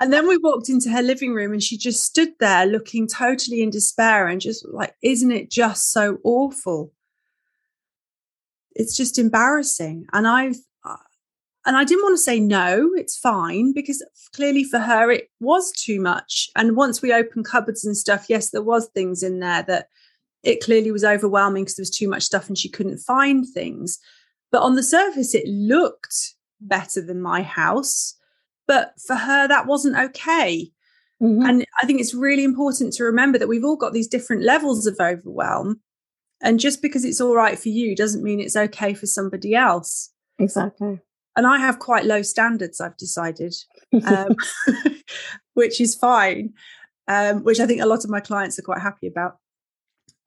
and 0.00 0.12
then 0.12 0.26
we 0.26 0.36
walked 0.38 0.68
into 0.68 0.90
her 0.90 1.02
living 1.02 1.34
room 1.34 1.52
and 1.52 1.62
she 1.62 1.76
just 1.76 2.04
stood 2.04 2.30
there 2.40 2.66
looking 2.66 3.06
totally 3.06 3.62
in 3.62 3.70
despair 3.70 4.26
and 4.26 4.40
just 4.40 4.66
like, 4.68 4.94
isn't 5.02 5.32
it 5.32 5.50
just 5.50 5.92
so 5.92 6.18
awful? 6.24 6.92
It's 8.72 8.96
just 8.96 9.18
embarrassing. 9.18 10.06
And 10.12 10.28
I've, 10.28 10.56
uh, 10.84 10.96
and 11.66 11.76
I 11.76 11.84
didn't 11.84 12.04
want 12.04 12.14
to 12.14 12.22
say 12.22 12.38
no, 12.38 12.90
it's 12.94 13.18
fine 13.18 13.72
because 13.72 14.04
clearly 14.34 14.64
for 14.64 14.78
her 14.78 15.10
it 15.10 15.28
was 15.40 15.72
too 15.72 16.00
much. 16.00 16.48
And 16.56 16.76
once 16.76 17.02
we 17.02 17.12
opened 17.12 17.44
cupboards 17.44 17.84
and 17.84 17.96
stuff, 17.96 18.26
yes, 18.28 18.50
there 18.50 18.62
was 18.62 18.88
things 18.88 19.22
in 19.22 19.40
there 19.40 19.62
that 19.64 19.88
it 20.44 20.62
clearly 20.62 20.92
was 20.92 21.04
overwhelming 21.04 21.64
because 21.64 21.76
there 21.76 21.82
was 21.82 21.90
too 21.90 22.08
much 22.08 22.22
stuff 22.22 22.48
and 22.48 22.56
she 22.56 22.68
couldn't 22.68 22.98
find 22.98 23.46
things. 23.48 23.98
But 24.50 24.62
on 24.62 24.76
the 24.76 24.82
surface, 24.82 25.34
it 25.34 25.46
looked 25.46 26.34
better 26.60 27.00
than 27.00 27.20
my 27.20 27.42
house. 27.42 28.14
But 28.66 28.94
for 29.06 29.16
her, 29.16 29.48
that 29.48 29.66
wasn't 29.66 29.96
okay. 29.96 30.70
Mhm. 31.22 31.48
And 31.48 31.66
I 31.82 31.86
think 31.86 32.00
it's 32.00 32.14
really 32.14 32.44
important 32.44 32.92
to 32.94 33.04
remember 33.04 33.38
that 33.38 33.48
we've 33.48 33.64
all 33.64 33.76
got 33.76 33.92
these 33.92 34.06
different 34.08 34.42
levels 34.42 34.86
of 34.86 34.96
overwhelm. 35.00 35.80
And 36.40 36.60
just 36.60 36.80
because 36.82 37.04
it's 37.04 37.20
all 37.20 37.34
right 37.34 37.58
for 37.58 37.70
you 37.70 37.96
doesn't 37.96 38.22
mean 38.22 38.40
it's 38.40 38.56
okay 38.56 38.94
for 38.94 39.06
somebody 39.06 39.54
else. 39.54 40.10
Exactly. 40.38 41.00
And 41.36 41.46
I 41.46 41.58
have 41.58 41.78
quite 41.78 42.04
low 42.04 42.22
standards, 42.22 42.80
I've 42.80 42.96
decided, 42.96 43.54
um, 44.04 44.36
which 45.54 45.80
is 45.80 45.94
fine, 45.94 46.52
um, 47.08 47.42
which 47.42 47.58
I 47.60 47.66
think 47.66 47.80
a 47.80 47.86
lot 47.86 48.04
of 48.04 48.10
my 48.10 48.20
clients 48.20 48.58
are 48.58 48.62
quite 48.62 48.80
happy 48.80 49.06
about. 49.08 49.38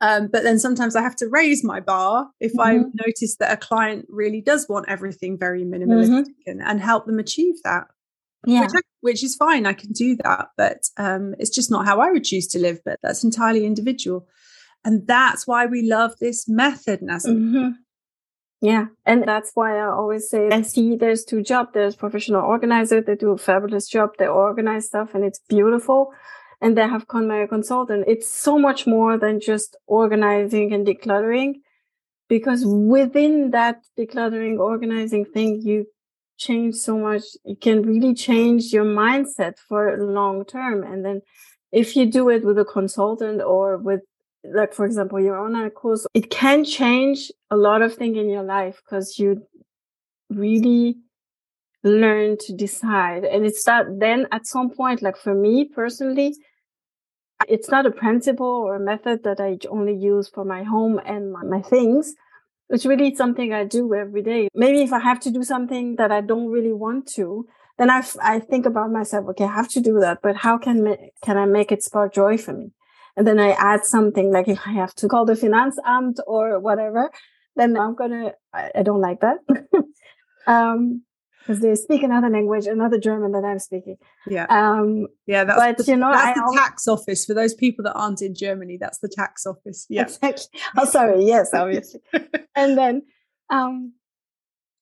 Um, 0.02 0.28
but 0.28 0.44
then 0.44 0.58
sometimes 0.60 0.96
I 0.96 1.02
have 1.02 1.16
to 1.18 1.28
raise 1.28 1.64
my 1.64 1.80
bar 1.80 2.28
if 2.40 2.58
I 2.60 2.78
Mhm. 2.78 2.92
notice 3.06 3.36
that 3.38 3.54
a 3.54 3.58
client 3.58 4.08
really 4.10 4.42
does 4.42 4.68
want 4.68 4.90
everything 4.90 5.38
very 5.38 5.64
minimalistic 5.64 6.26
and, 6.48 6.62
and 6.62 6.82
help 6.82 7.06
them 7.06 7.20
achieve 7.20 7.56
that 7.64 7.88
yeah. 8.46 8.62
which, 8.62 8.72
I, 8.76 8.80
which 9.02 9.24
is 9.24 9.36
fine. 9.36 9.66
I 9.66 9.74
can 9.74 9.92
do 9.92 10.16
that, 10.24 10.50
but 10.58 10.90
um, 10.98 11.36
it's 11.40 11.50
just 11.50 11.72
not 11.72 11.86
how 11.86 12.00
I 12.00 12.12
would 12.12 12.24
choose 12.24 12.48
to 12.50 12.60
live. 12.60 12.80
But 12.84 13.00
that's 13.04 13.24
entirely 13.24 13.66
individual, 13.66 14.28
and 14.84 15.06
that's 15.06 15.46
why 15.48 15.66
we 15.66 15.84
love 15.84 16.14
this 16.20 16.48
method, 16.48 17.02
Nazim. 17.02 17.54
Mhm. 17.54 17.74
Yeah. 18.64 18.88
And 19.08 19.24
that's 19.28 19.52
why 19.56 19.80
I 19.80 19.88
always 19.88 20.30
say 20.30 20.50
I 20.52 20.62
see 20.62 20.96
there's 20.96 21.26
two 21.26 21.42
jobs. 21.42 21.72
There's 21.74 21.96
professional 21.96 22.42
organizer. 22.42 23.02
They 23.02 23.16
do 23.16 23.32
a 23.32 23.38
fabulous 23.38 23.88
job. 23.88 24.12
They 24.20 24.28
organize 24.28 24.86
stuff 24.86 25.16
and 25.16 25.24
it's 25.24 25.40
beautiful. 25.50 26.14
And 26.62 26.78
they 26.78 26.88
have 26.88 27.08
KonMari 27.08 27.50
consultant. 27.50 28.06
It's 28.08 28.32
so 28.32 28.60
much 28.60 28.86
more 28.86 29.18
than 29.18 29.40
just 29.40 29.76
organizing 29.88 30.74
and 30.74 30.86
decluttering 30.86 31.56
because 32.30 32.64
within 32.66 33.52
that 33.52 33.84
decluttering, 33.98 34.60
organizing 34.60 35.26
thing, 35.26 35.62
you 35.62 35.88
change 36.38 36.76
so 36.76 36.98
much. 36.98 37.24
You 37.44 37.56
can 37.56 37.82
really 37.82 38.14
change 38.14 38.72
your 38.72 38.86
mindset 38.86 39.56
for 39.68 39.98
long 39.98 40.46
term. 40.46 40.84
And 40.84 41.04
then 41.04 41.22
if 41.72 41.96
you 41.96 42.06
do 42.06 42.30
it 42.30 42.44
with 42.44 42.60
a 42.60 42.66
consultant 42.66 43.42
or 43.42 43.78
with 43.78 44.02
like 44.44 44.74
for 44.74 44.86
example 44.86 45.20
your 45.20 45.38
online 45.38 45.70
course 45.70 46.08
it 46.14 46.32
can 46.32 46.66
change 46.66 47.32
a 47.52 47.56
lot 47.56 47.82
of 47.82 47.94
things 47.94 48.18
in 48.18 48.30
your 48.30 48.44
life 48.44 48.82
because 48.84 49.20
you 49.20 49.46
really 50.30 50.98
learn 51.84 52.38
to 52.40 52.54
decide 52.56 53.24
and 53.24 53.46
it's 53.46 53.64
that 53.66 53.86
then 54.00 54.28
at 54.32 54.48
some 54.48 54.70
point 54.70 55.02
like 55.02 55.18
for 55.18 55.36
me 55.36 55.66
personally 55.66 56.36
it's 57.48 57.70
not 57.70 57.86
a 57.86 57.92
principle 57.92 58.48
or 58.48 58.76
a 58.76 58.80
method 58.80 59.24
that 59.24 59.40
i 59.40 59.58
only 59.70 59.96
use 59.96 60.28
for 60.28 60.44
my 60.46 60.64
home 60.64 61.00
and 61.06 61.32
my, 61.32 61.44
my 61.44 61.62
things. 61.62 62.14
It's 62.70 62.86
really 62.86 63.14
something 63.16 63.52
i 63.54 63.66
do 63.66 63.94
every 63.94 64.22
day. 64.22 64.48
Maybe 64.54 64.82
if 64.82 64.94
i 64.94 65.00
have 65.00 65.20
to 65.22 65.32
do 65.32 65.44
something 65.44 65.96
that 65.98 66.12
i 66.12 66.22
don't 66.22 66.48
really 66.48 66.74
want 66.74 67.08
to 67.16 67.48
then 67.78 67.90
I, 67.90 68.04
I 68.22 68.40
think 68.40 68.66
about 68.66 68.92
myself 68.92 69.28
okay 69.30 69.46
i 69.46 69.56
have 69.56 69.70
to 69.70 69.82
do 69.82 70.00
that 70.00 70.20
but 70.22 70.36
how 70.36 70.58
can 70.58 70.96
can 71.24 71.38
i 71.38 71.46
make 71.46 71.72
it 71.72 71.84
spark 71.84 72.14
joy 72.14 72.38
for 72.38 72.54
me? 72.54 72.72
And 73.18 73.28
then 73.28 73.40
I 73.40 73.52
add 73.52 73.86
something 73.86 74.32
like 74.32 74.48
if 74.48 74.60
I 74.66 74.72
have 74.72 74.96
to 74.96 75.08
call 75.08 75.26
the 75.26 75.34
Finanzamt 75.34 76.18
or 76.26 76.60
whatever, 76.60 77.12
then 77.56 77.78
I'm 77.78 77.96
gonna. 77.96 78.34
I, 78.54 78.72
I 78.76 78.84
don't 78.84 79.02
like 79.02 79.20
that, 79.22 79.40
um, 80.48 81.04
because 81.42 81.62
they 81.62 81.74
speak 81.76 82.04
another 82.04 82.30
language, 82.30 82.68
another 82.68 83.00
German 83.00 83.32
that 83.32 83.44
I'm 83.44 83.60
speaking. 83.60 83.98
Yeah, 84.28 84.46
Um, 84.50 85.08
yeah. 85.26 85.44
That's 85.44 85.60
but 85.60 85.78
the, 85.78 85.92
you 85.92 85.98
know, 85.98 86.12
that's 86.12 86.38
I 86.38 86.42
the 86.42 86.56
tax 86.56 86.88
office 86.88 87.26
for 87.26 87.34
those 87.34 87.54
people 87.54 87.84
that 87.84 87.94
aren't 87.94 88.22
in 88.22 88.36
Germany. 88.36 88.78
That's 88.80 89.00
the 89.00 89.10
tax 89.10 89.46
office. 89.46 89.86
Yeah, 89.90 90.04
exactly. 90.04 90.60
Oh, 90.78 90.86
sorry. 90.86 91.26
Yes, 91.26 91.52
obviously. 91.54 92.02
and 92.56 92.78
then, 92.78 93.02
um, 93.50 93.94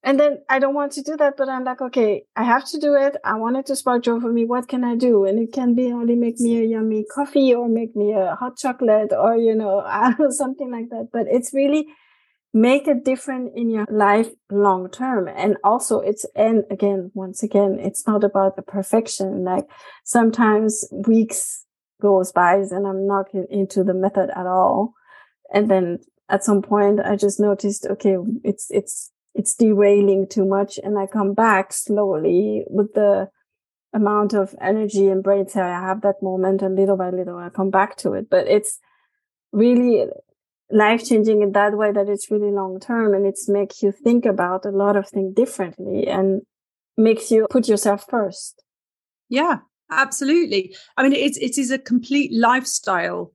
and 0.03 0.19
then 0.19 0.39
I 0.49 0.59
don't 0.59 0.73
want 0.75 0.93
to 0.93 1.01
do 1.01 1.17
that, 1.17 1.35
but 1.37 1.49
I'm 1.49 1.63
like, 1.65 1.81
okay, 1.81 2.23
I 2.35 2.43
have 2.43 2.65
to 2.69 2.79
do 2.79 2.95
it. 2.95 3.17
I 3.23 3.35
wanted 3.35 3.65
to 3.67 3.75
spark 3.75 4.03
joy 4.03 4.19
for 4.19 4.31
me. 4.31 4.45
What 4.45 4.67
can 4.67 4.83
I 4.83 4.95
do? 4.95 5.25
And 5.25 5.37
it 5.39 5.51
can 5.51 5.75
be 5.75 5.91
only 5.91 6.15
make 6.15 6.39
me 6.39 6.59
a 6.59 6.63
yummy 6.63 7.03
coffee 7.13 7.53
or 7.53 7.67
make 7.67 7.95
me 7.95 8.13
a 8.13 8.35
hot 8.35 8.57
chocolate 8.57 9.11
or, 9.11 9.35
you 9.35 9.55
know, 9.55 9.79
I 9.85 10.09
don't 10.11 10.19
know, 10.19 10.29
something 10.29 10.71
like 10.71 10.89
that. 10.89 11.09
But 11.11 11.27
it's 11.29 11.53
really 11.53 11.87
make 12.53 12.88
a 12.88 12.95
difference 12.95 13.51
in 13.55 13.69
your 13.69 13.85
life 13.89 14.29
long 14.51 14.89
term. 14.89 15.27
And 15.27 15.57
also 15.63 15.99
it's, 15.99 16.25
and 16.35 16.63
again, 16.71 17.12
once 17.13 17.43
again, 17.43 17.77
it's 17.79 18.07
not 18.07 18.23
about 18.23 18.55
the 18.55 18.62
perfection. 18.62 19.43
Like 19.43 19.65
sometimes 20.03 20.88
weeks 20.91 21.65
goes 22.01 22.31
by 22.31 22.55
and 22.55 22.88
I'm 22.88 23.05
not 23.05 23.27
into 23.49 23.83
the 23.83 23.93
method 23.93 24.29
at 24.35 24.47
all. 24.47 24.93
And 25.53 25.69
then 25.69 25.99
at 26.27 26.43
some 26.43 26.62
point 26.62 26.99
I 26.99 27.15
just 27.15 27.39
noticed, 27.39 27.85
okay, 27.85 28.17
it's, 28.43 28.67
it's, 28.71 29.12
it's 29.35 29.55
derailing 29.55 30.27
too 30.27 30.45
much. 30.45 30.79
And 30.81 30.97
I 30.97 31.05
come 31.05 31.33
back 31.33 31.71
slowly 31.71 32.63
with 32.67 32.93
the 32.93 33.29
amount 33.93 34.33
of 34.33 34.55
energy 34.62 35.07
and 35.07 35.23
brain 35.23 35.47
cell 35.47 35.65
I 35.65 35.81
have 35.81 36.01
that 36.01 36.21
moment 36.21 36.62
and 36.62 36.75
little 36.75 36.97
by 36.97 37.09
little 37.09 37.38
I 37.38 37.49
come 37.49 37.69
back 37.69 37.95
to 37.97 38.13
it. 38.13 38.29
But 38.29 38.47
it's 38.47 38.79
really 39.51 40.05
life 40.71 41.05
changing 41.05 41.41
in 41.41 41.51
that 41.53 41.75
way 41.77 41.91
that 41.91 42.10
it's 42.10 42.29
really 42.29 42.51
long 42.51 42.79
term 42.79 43.13
and 43.13 43.25
it's 43.25 43.49
makes 43.49 43.82
you 43.82 43.91
think 43.91 44.25
about 44.25 44.65
a 44.65 44.69
lot 44.69 44.95
of 44.95 45.08
things 45.10 45.34
differently 45.36 46.08
and 46.08 46.41
makes 46.97 47.32
you 47.32 47.47
put 47.49 47.67
yourself 47.67 48.05
first. 48.10 48.63
yeah, 49.29 49.60
absolutely. 49.91 50.75
I 50.97 51.03
mean, 51.03 51.13
it's 51.13 51.38
it 51.38 51.58
is 51.58 51.71
a 51.71 51.77
complete 51.79 52.32
lifestyle 52.34 53.32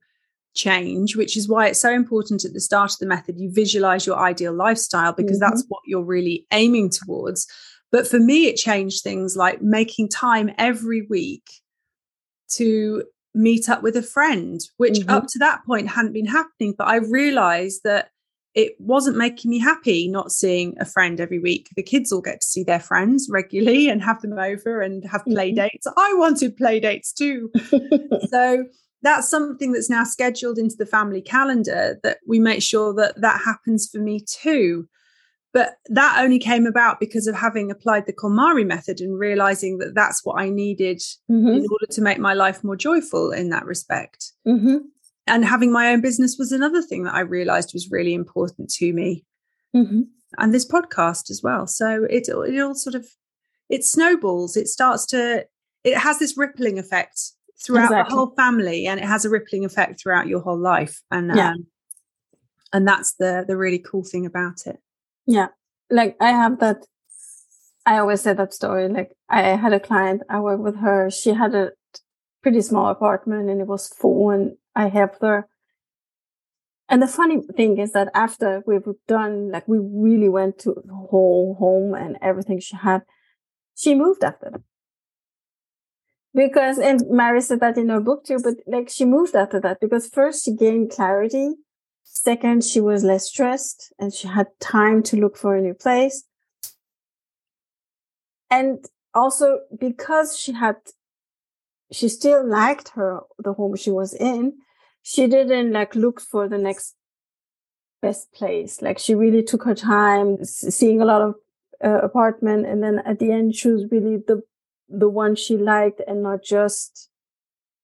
change, 0.55 1.15
which 1.17 1.35
is 1.35 1.47
why 1.49 1.67
it's 1.67 1.79
so 1.79 1.91
important 1.91 2.45
at 2.45 2.53
the 2.53 2.61
start 2.61 2.91
of 2.91 2.99
the 2.99 3.05
method 3.05 3.37
you 3.37 3.51
visualize 3.51 4.05
your 4.05 4.17
ideal 4.17 4.53
lifestyle 4.53 5.11
because 5.13 5.37
Mhm. 5.37 5.41
that's 5.41 5.65
what 5.67 5.81
you're 5.85 6.03
really 6.03 6.45
aiming 6.51 6.89
towards. 6.89 7.47
But 7.91 8.07
for 8.07 8.19
me, 8.19 8.47
it 8.47 8.55
changed 8.55 9.03
things 9.03 9.35
like 9.35 9.61
making 9.61 10.09
time 10.09 10.51
every 10.57 11.01
week 11.09 11.43
to 12.51 13.03
meet 13.35 13.69
up 13.69 13.83
with 13.83 13.95
a 13.95 14.01
friend, 14.01 14.61
which 14.77 14.99
Mhm. 14.99 15.09
up 15.09 15.27
to 15.27 15.39
that 15.39 15.63
point 15.65 15.89
hadn't 15.89 16.13
been 16.13 16.25
happening. 16.25 16.73
But 16.77 16.87
I 16.87 16.97
realized 16.97 17.81
that 17.83 18.09
it 18.53 18.75
wasn't 18.79 19.17
making 19.17 19.51
me 19.51 19.59
happy 19.59 20.07
not 20.07 20.31
seeing 20.31 20.75
a 20.79 20.85
friend 20.85 21.19
every 21.19 21.39
week. 21.39 21.67
The 21.75 21.83
kids 21.83 22.11
all 22.13 22.21
get 22.21 22.39
to 22.39 22.47
see 22.47 22.63
their 22.63 22.79
friends 22.79 23.27
regularly 23.29 23.89
and 23.89 24.01
have 24.01 24.21
them 24.21 24.39
over 24.39 24.79
and 24.79 25.03
have 25.05 25.25
play 25.25 25.51
Mhm. 25.51 25.55
dates. 25.57 25.85
I 25.97 26.13
wanted 26.13 26.55
play 26.55 26.79
dates 26.79 27.11
too. 27.11 27.51
so 28.29 28.65
that's 29.01 29.29
something 29.29 29.73
that's 29.73 29.89
now 29.89 30.05
scheduled 30.05 30.57
into 30.57 30.77
the 30.77 30.85
family 30.85 31.21
calendar 31.21 31.99
that 32.03 32.19
we 32.25 32.39
make 32.39 32.61
sure 32.61 32.93
that 32.93 33.19
that 33.19 33.41
happens 33.41 33.89
for 33.91 33.99
me 33.99 34.21
too. 34.25 34.87
But 35.55 35.77
that 35.87 36.19
only 36.21 36.37
came 36.37 36.65
about 36.67 36.99
because 36.99 37.27
of 37.27 37.35
having 37.35 37.71
applied 37.71 38.05
the 38.07 38.13
KonMari 38.13 38.67
method 38.67 38.99
and 38.99 39.17
realizing 39.17 39.77
that 39.77 39.95
that's 39.95 40.19
what 40.25 40.37
I 40.37 40.49
needed 40.49 40.99
Mhm. 41.31 41.57
in 41.59 41.65
order 41.71 41.85
to 41.89 42.01
make 42.01 42.19
my 42.19 42.33
life 42.33 42.61
more 42.61 42.75
joyful 42.75 43.31
in 43.31 43.49
that 43.51 43.65
respect. 43.65 44.33
Mhm. 44.45 44.81
and 45.27 45.43
having 45.43 45.71
my 45.71 45.91
own 45.91 46.01
business 46.01 46.37
was 46.37 46.51
another 46.51 46.83
thing 46.83 47.03
that 47.05 47.15
I 47.15 47.21
realized 47.21 47.71
was 47.73 47.89
really 47.89 48.13
important 48.13 48.69
to 48.73 48.93
me. 48.93 49.25
Mm-hmm. 49.75 50.01
And 50.37 50.53
this 50.53 50.67
podcast 50.67 51.31
as 51.31 51.41
well. 51.41 51.65
So 51.65 52.03
it, 52.11 52.27
it 52.27 52.59
all 52.61 52.75
sort 52.75 52.93
of, 52.93 53.07
it 53.69 53.83
snowballs. 53.83 54.55
It 54.55 54.67
starts 54.67 55.03
to, 55.07 55.47
it 55.83 55.97
has 55.97 56.19
this 56.19 56.37
rippling 56.37 56.77
effect 56.77 57.19
throughout 57.63 57.85
Exactly. 57.85 58.11
the 58.11 58.15
whole 58.17 58.35
family 58.35 58.85
and 58.85 58.99
it 58.99 59.05
has 59.07 59.25
a 59.25 59.29
rippling 59.31 59.65
effect 59.65 59.99
throughout 59.99 60.27
your 60.27 60.41
whole 60.41 60.59
life. 60.59 61.01
And, 61.09 61.35
Yeah. 61.35 61.53
um, 61.53 61.65
and 62.71 62.87
that's 62.87 63.13
the, 63.15 63.45
the 63.47 63.57
really 63.57 63.79
cool 63.79 64.03
thing 64.03 64.27
about 64.27 64.67
it. 64.67 64.77
Yeah. 65.27 65.47
Like 65.89 66.17
I 66.19 66.29
have 66.31 66.59
that 66.59 66.85
I 67.85 67.99
always 67.99 68.21
say 68.21 68.33
that 68.33 68.53
story. 68.53 68.89
Like 68.89 69.15
I 69.29 69.41
had 69.55 69.73
a 69.73 69.79
client, 69.79 70.23
I 70.29 70.39
worked 70.39 70.63
with 70.63 70.77
her. 70.77 71.09
She 71.11 71.31
had 71.33 71.53
a 71.53 71.71
pretty 72.41 72.61
small 72.61 72.87
apartment 72.89 73.49
and 73.49 73.61
it 73.61 73.67
was 73.67 73.87
full 73.87 74.31
and 74.31 74.57
I 74.75 74.87
helped 74.87 75.21
her. 75.21 75.47
And 76.87 77.01
the 77.01 77.07
funny 77.07 77.41
thing 77.55 77.79
is 77.79 77.93
that 77.93 78.09
after 78.13 78.63
we've 78.67 78.83
done, 79.07 79.51
like 79.51 79.67
we 79.67 79.79
really 79.79 80.29
went 80.29 80.59
to 80.59 80.75
the 80.85 80.93
whole 80.93 81.55
home 81.59 81.95
and 81.95 82.17
everything 82.21 82.59
she 82.59 82.75
had, 82.75 83.01
she 83.75 83.95
moved 83.95 84.23
after 84.23 84.51
that. 84.51 84.61
Because, 86.33 86.77
and 86.77 87.01
Marie 87.09 87.41
said 87.41 87.61
that 87.61 87.77
in 87.77 87.89
her 87.89 88.01
book 88.01 88.25
too, 88.25 88.39
but 88.43 88.55
like 88.67 88.89
she 88.89 89.05
moved 89.05 89.35
after 89.35 89.59
that 89.61 89.79
because 89.79 90.07
first 90.07 90.45
she 90.45 90.53
gained 90.53 90.91
clarity. 90.91 91.53
Second, 92.15 92.63
she 92.63 92.79
was 92.81 93.03
less 93.03 93.27
stressed 93.27 93.93
and 93.99 94.13
she 94.13 94.27
had 94.27 94.47
time 94.59 95.03
to 95.03 95.17
look 95.17 95.37
for 95.37 95.55
a 95.55 95.61
new 95.61 95.73
place. 95.73 96.23
And 98.49 98.83
also 99.13 99.59
because 99.77 100.39
she 100.39 100.53
had, 100.53 100.77
she 101.91 102.07
still 102.09 102.47
liked 102.47 102.89
her, 102.89 103.21
the 103.37 103.53
home 103.53 103.75
she 103.75 103.91
was 103.91 104.13
in, 104.13 104.53
she 105.03 105.27
didn't 105.27 105.71
like 105.71 105.93
look 105.93 106.19
for 106.19 106.47
the 106.47 106.57
next 106.57 106.95
best 108.01 108.31
place. 108.33 108.81
Like 108.81 108.97
she 108.97 109.13
really 109.13 109.43
took 109.43 109.63
her 109.63 109.75
time 109.75 110.43
seeing 110.43 111.01
a 111.01 111.05
lot 111.05 111.21
of 111.21 111.35
uh, 111.83 111.99
apartment. 111.99 112.65
And 112.65 112.81
then 112.81 112.99
at 113.05 113.19
the 113.19 113.31
end, 113.31 113.55
she 113.55 113.69
was 113.69 113.85
really 113.91 114.17
the, 114.17 114.41
the 114.87 115.09
one 115.09 115.35
she 115.35 115.57
liked 115.57 116.01
and 116.07 116.23
not 116.23 116.43
just 116.43 117.09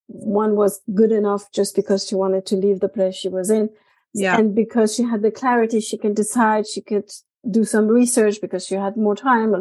one 0.06 0.56
was 0.56 0.80
good 0.94 1.12
enough 1.12 1.50
just 1.52 1.76
because 1.76 2.06
she 2.08 2.14
wanted 2.14 2.46
to 2.46 2.56
leave 2.56 2.80
the 2.80 2.88
place 2.88 3.14
she 3.14 3.28
was 3.28 3.50
in. 3.50 3.70
Yeah. 4.14 4.38
And 4.38 4.54
because 4.54 4.94
she 4.94 5.04
had 5.04 5.22
the 5.22 5.30
clarity, 5.30 5.80
she 5.80 5.96
can 5.96 6.14
decide, 6.14 6.66
she 6.66 6.80
could 6.80 7.10
do 7.50 7.64
some 7.64 7.88
research 7.88 8.40
because 8.40 8.66
she 8.66 8.74
had 8.74 8.96
more 8.96 9.16
time 9.16 9.54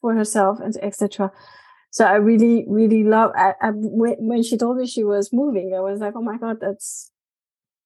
for 0.00 0.14
herself 0.14 0.58
and 0.60 0.74
etc. 0.82 1.30
So 1.90 2.06
I 2.06 2.14
really, 2.14 2.64
really 2.68 3.04
love, 3.04 3.32
I, 3.36 3.52
I, 3.60 3.70
when 3.72 4.16
when 4.18 4.42
she 4.42 4.56
told 4.56 4.78
me 4.78 4.86
she 4.86 5.04
was 5.04 5.30
moving, 5.32 5.74
I 5.76 5.80
was 5.80 6.00
like, 6.00 6.14
oh 6.16 6.22
my 6.22 6.38
God, 6.38 6.56
that's 6.60 7.10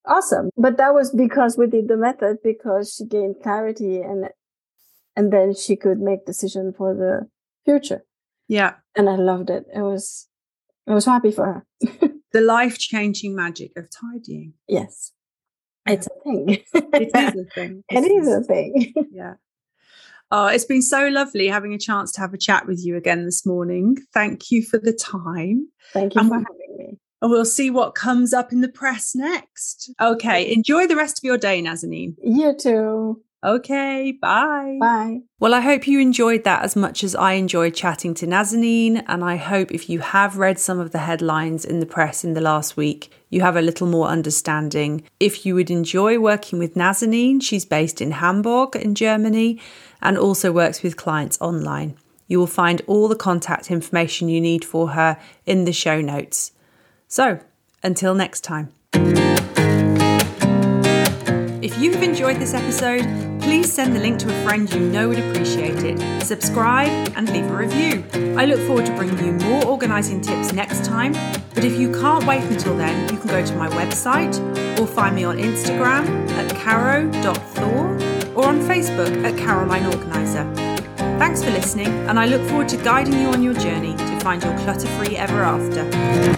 awesome. 0.04 0.50
But 0.56 0.76
that 0.76 0.94
was 0.94 1.10
because 1.10 1.58
we 1.58 1.66
did 1.66 1.88
the 1.88 1.96
method 1.96 2.38
because 2.44 2.94
she 2.94 3.04
gained 3.04 3.36
clarity 3.42 4.00
and, 4.00 4.28
and 5.16 5.32
then 5.32 5.54
she 5.54 5.74
could 5.74 5.98
make 5.98 6.24
decision 6.24 6.72
for 6.76 6.94
the 6.94 7.28
future. 7.64 8.04
Yeah. 8.46 8.74
And 8.94 9.10
I 9.10 9.16
loved 9.16 9.50
it. 9.50 9.66
It 9.74 9.80
was, 9.80 10.28
I 10.86 10.94
was 10.94 11.04
happy 11.04 11.32
for 11.32 11.64
her. 11.82 12.12
The 12.32 12.42
life 12.42 12.78
changing 12.78 13.34
magic 13.34 13.72
of 13.78 13.88
tidying. 13.88 14.52
Yes. 14.68 15.12
It's 15.86 16.06
a 16.06 16.22
thing. 16.24 16.48
It 16.74 17.10
is 17.14 17.34
a 17.34 17.44
thing. 17.54 17.84
It 17.90 18.10
is 18.10 18.28
a 18.28 18.42
thing. 18.42 18.94
Yeah. 19.12 19.34
Oh, 20.32 20.48
it's 20.48 20.64
been 20.64 20.82
so 20.82 21.06
lovely 21.06 21.46
having 21.46 21.72
a 21.72 21.78
chance 21.78 22.10
to 22.12 22.20
have 22.20 22.34
a 22.34 22.38
chat 22.38 22.66
with 22.66 22.84
you 22.84 22.96
again 22.96 23.24
this 23.24 23.46
morning. 23.46 23.96
Thank 24.12 24.50
you 24.50 24.62
for 24.64 24.78
the 24.78 24.92
time. 24.92 25.68
Thank 25.92 26.16
you 26.16 26.20
Um, 26.20 26.28
for 26.28 26.34
having 26.34 26.76
me. 26.76 26.98
And 27.22 27.30
we'll 27.30 27.44
see 27.44 27.70
what 27.70 27.94
comes 27.94 28.34
up 28.34 28.52
in 28.52 28.60
the 28.60 28.68
press 28.68 29.14
next. 29.14 29.90
Okay. 30.00 30.52
Enjoy 30.52 30.86
the 30.88 30.96
rest 30.96 31.18
of 31.18 31.24
your 31.24 31.38
day, 31.38 31.62
Nazanine. 31.62 32.16
You 32.22 32.54
too. 32.56 33.22
Okay. 33.44 34.12
Bye. 34.12 34.78
Bye. 34.80 35.18
Well, 35.38 35.54
I 35.54 35.60
hope 35.60 35.86
you 35.86 36.00
enjoyed 36.00 36.44
that 36.44 36.64
as 36.64 36.74
much 36.74 37.04
as 37.04 37.14
I 37.14 37.32
enjoyed 37.32 37.74
chatting 37.74 38.14
to 38.14 38.26
Nazanine. 38.26 39.04
And 39.06 39.22
I 39.22 39.36
hope 39.36 39.70
if 39.70 39.88
you 39.88 40.00
have 40.00 40.38
read 40.38 40.58
some 40.58 40.80
of 40.80 40.92
the 40.92 40.98
headlines 40.98 41.64
in 41.64 41.80
the 41.80 41.86
press 41.86 42.24
in 42.24 42.34
the 42.34 42.40
last 42.40 42.76
week, 42.76 43.12
you 43.30 43.42
have 43.42 43.56
a 43.56 43.62
little 43.62 43.86
more 43.86 44.08
understanding. 44.08 45.04
If 45.20 45.44
you 45.44 45.54
would 45.54 45.70
enjoy 45.70 46.18
working 46.18 46.58
with 46.58 46.74
Nazanine, 46.74 47.42
she's 47.42 47.64
based 47.64 48.00
in 48.00 48.12
Hamburg 48.12 48.74
in 48.76 48.94
Germany 48.94 49.60
and 50.02 50.18
also 50.18 50.52
works 50.52 50.82
with 50.82 50.96
clients 50.96 51.38
online. 51.40 51.96
You 52.28 52.38
will 52.38 52.46
find 52.46 52.82
all 52.86 53.06
the 53.06 53.16
contact 53.16 53.70
information 53.70 54.28
you 54.28 54.40
need 54.40 54.64
for 54.64 54.90
her 54.90 55.18
in 55.44 55.64
the 55.64 55.72
show 55.72 56.00
notes. 56.00 56.52
So, 57.08 57.38
until 57.82 58.14
next 58.14 58.40
time. 58.42 58.72
If 61.86 61.92
you 61.92 62.00
have 62.00 62.08
enjoyed 62.08 62.40
this 62.40 62.52
episode, 62.52 63.04
please 63.40 63.72
send 63.72 63.94
the 63.94 64.00
link 64.00 64.18
to 64.18 64.26
a 64.26 64.44
friend 64.44 64.68
you 64.74 64.80
know 64.80 65.08
would 65.08 65.20
appreciate 65.20 65.84
it. 65.84 66.20
Subscribe 66.20 66.88
and 67.14 67.30
leave 67.30 67.48
a 67.48 67.56
review. 67.56 68.04
I 68.36 68.44
look 68.44 68.58
forward 68.66 68.86
to 68.86 68.96
bringing 68.96 69.24
you 69.24 69.32
more 69.34 69.64
organising 69.64 70.20
tips 70.20 70.52
next 70.52 70.84
time. 70.84 71.12
But 71.54 71.62
if 71.62 71.78
you 71.78 71.92
can't 71.92 72.26
wait 72.26 72.42
until 72.42 72.76
then, 72.76 73.08
you 73.08 73.20
can 73.20 73.28
go 73.28 73.46
to 73.46 73.54
my 73.54 73.68
website 73.68 74.36
or 74.80 74.88
find 74.88 75.14
me 75.14 75.22
on 75.22 75.38
Instagram 75.38 76.28
at 76.30 76.52
caro.thor 76.56 77.86
or 78.34 78.48
on 78.48 78.60
Facebook 78.62 79.22
at 79.22 79.38
Caroline 79.38 79.86
Organiser. 79.86 80.52
Thanks 81.20 81.44
for 81.44 81.52
listening, 81.52 81.86
and 82.08 82.18
I 82.18 82.26
look 82.26 82.42
forward 82.48 82.68
to 82.70 82.78
guiding 82.78 83.14
you 83.14 83.28
on 83.28 83.44
your 83.44 83.54
journey 83.54 83.96
to 83.96 84.20
find 84.22 84.42
your 84.42 84.58
clutter 84.58 84.88
free 84.98 85.16
ever 85.16 85.44
after. 85.44 86.35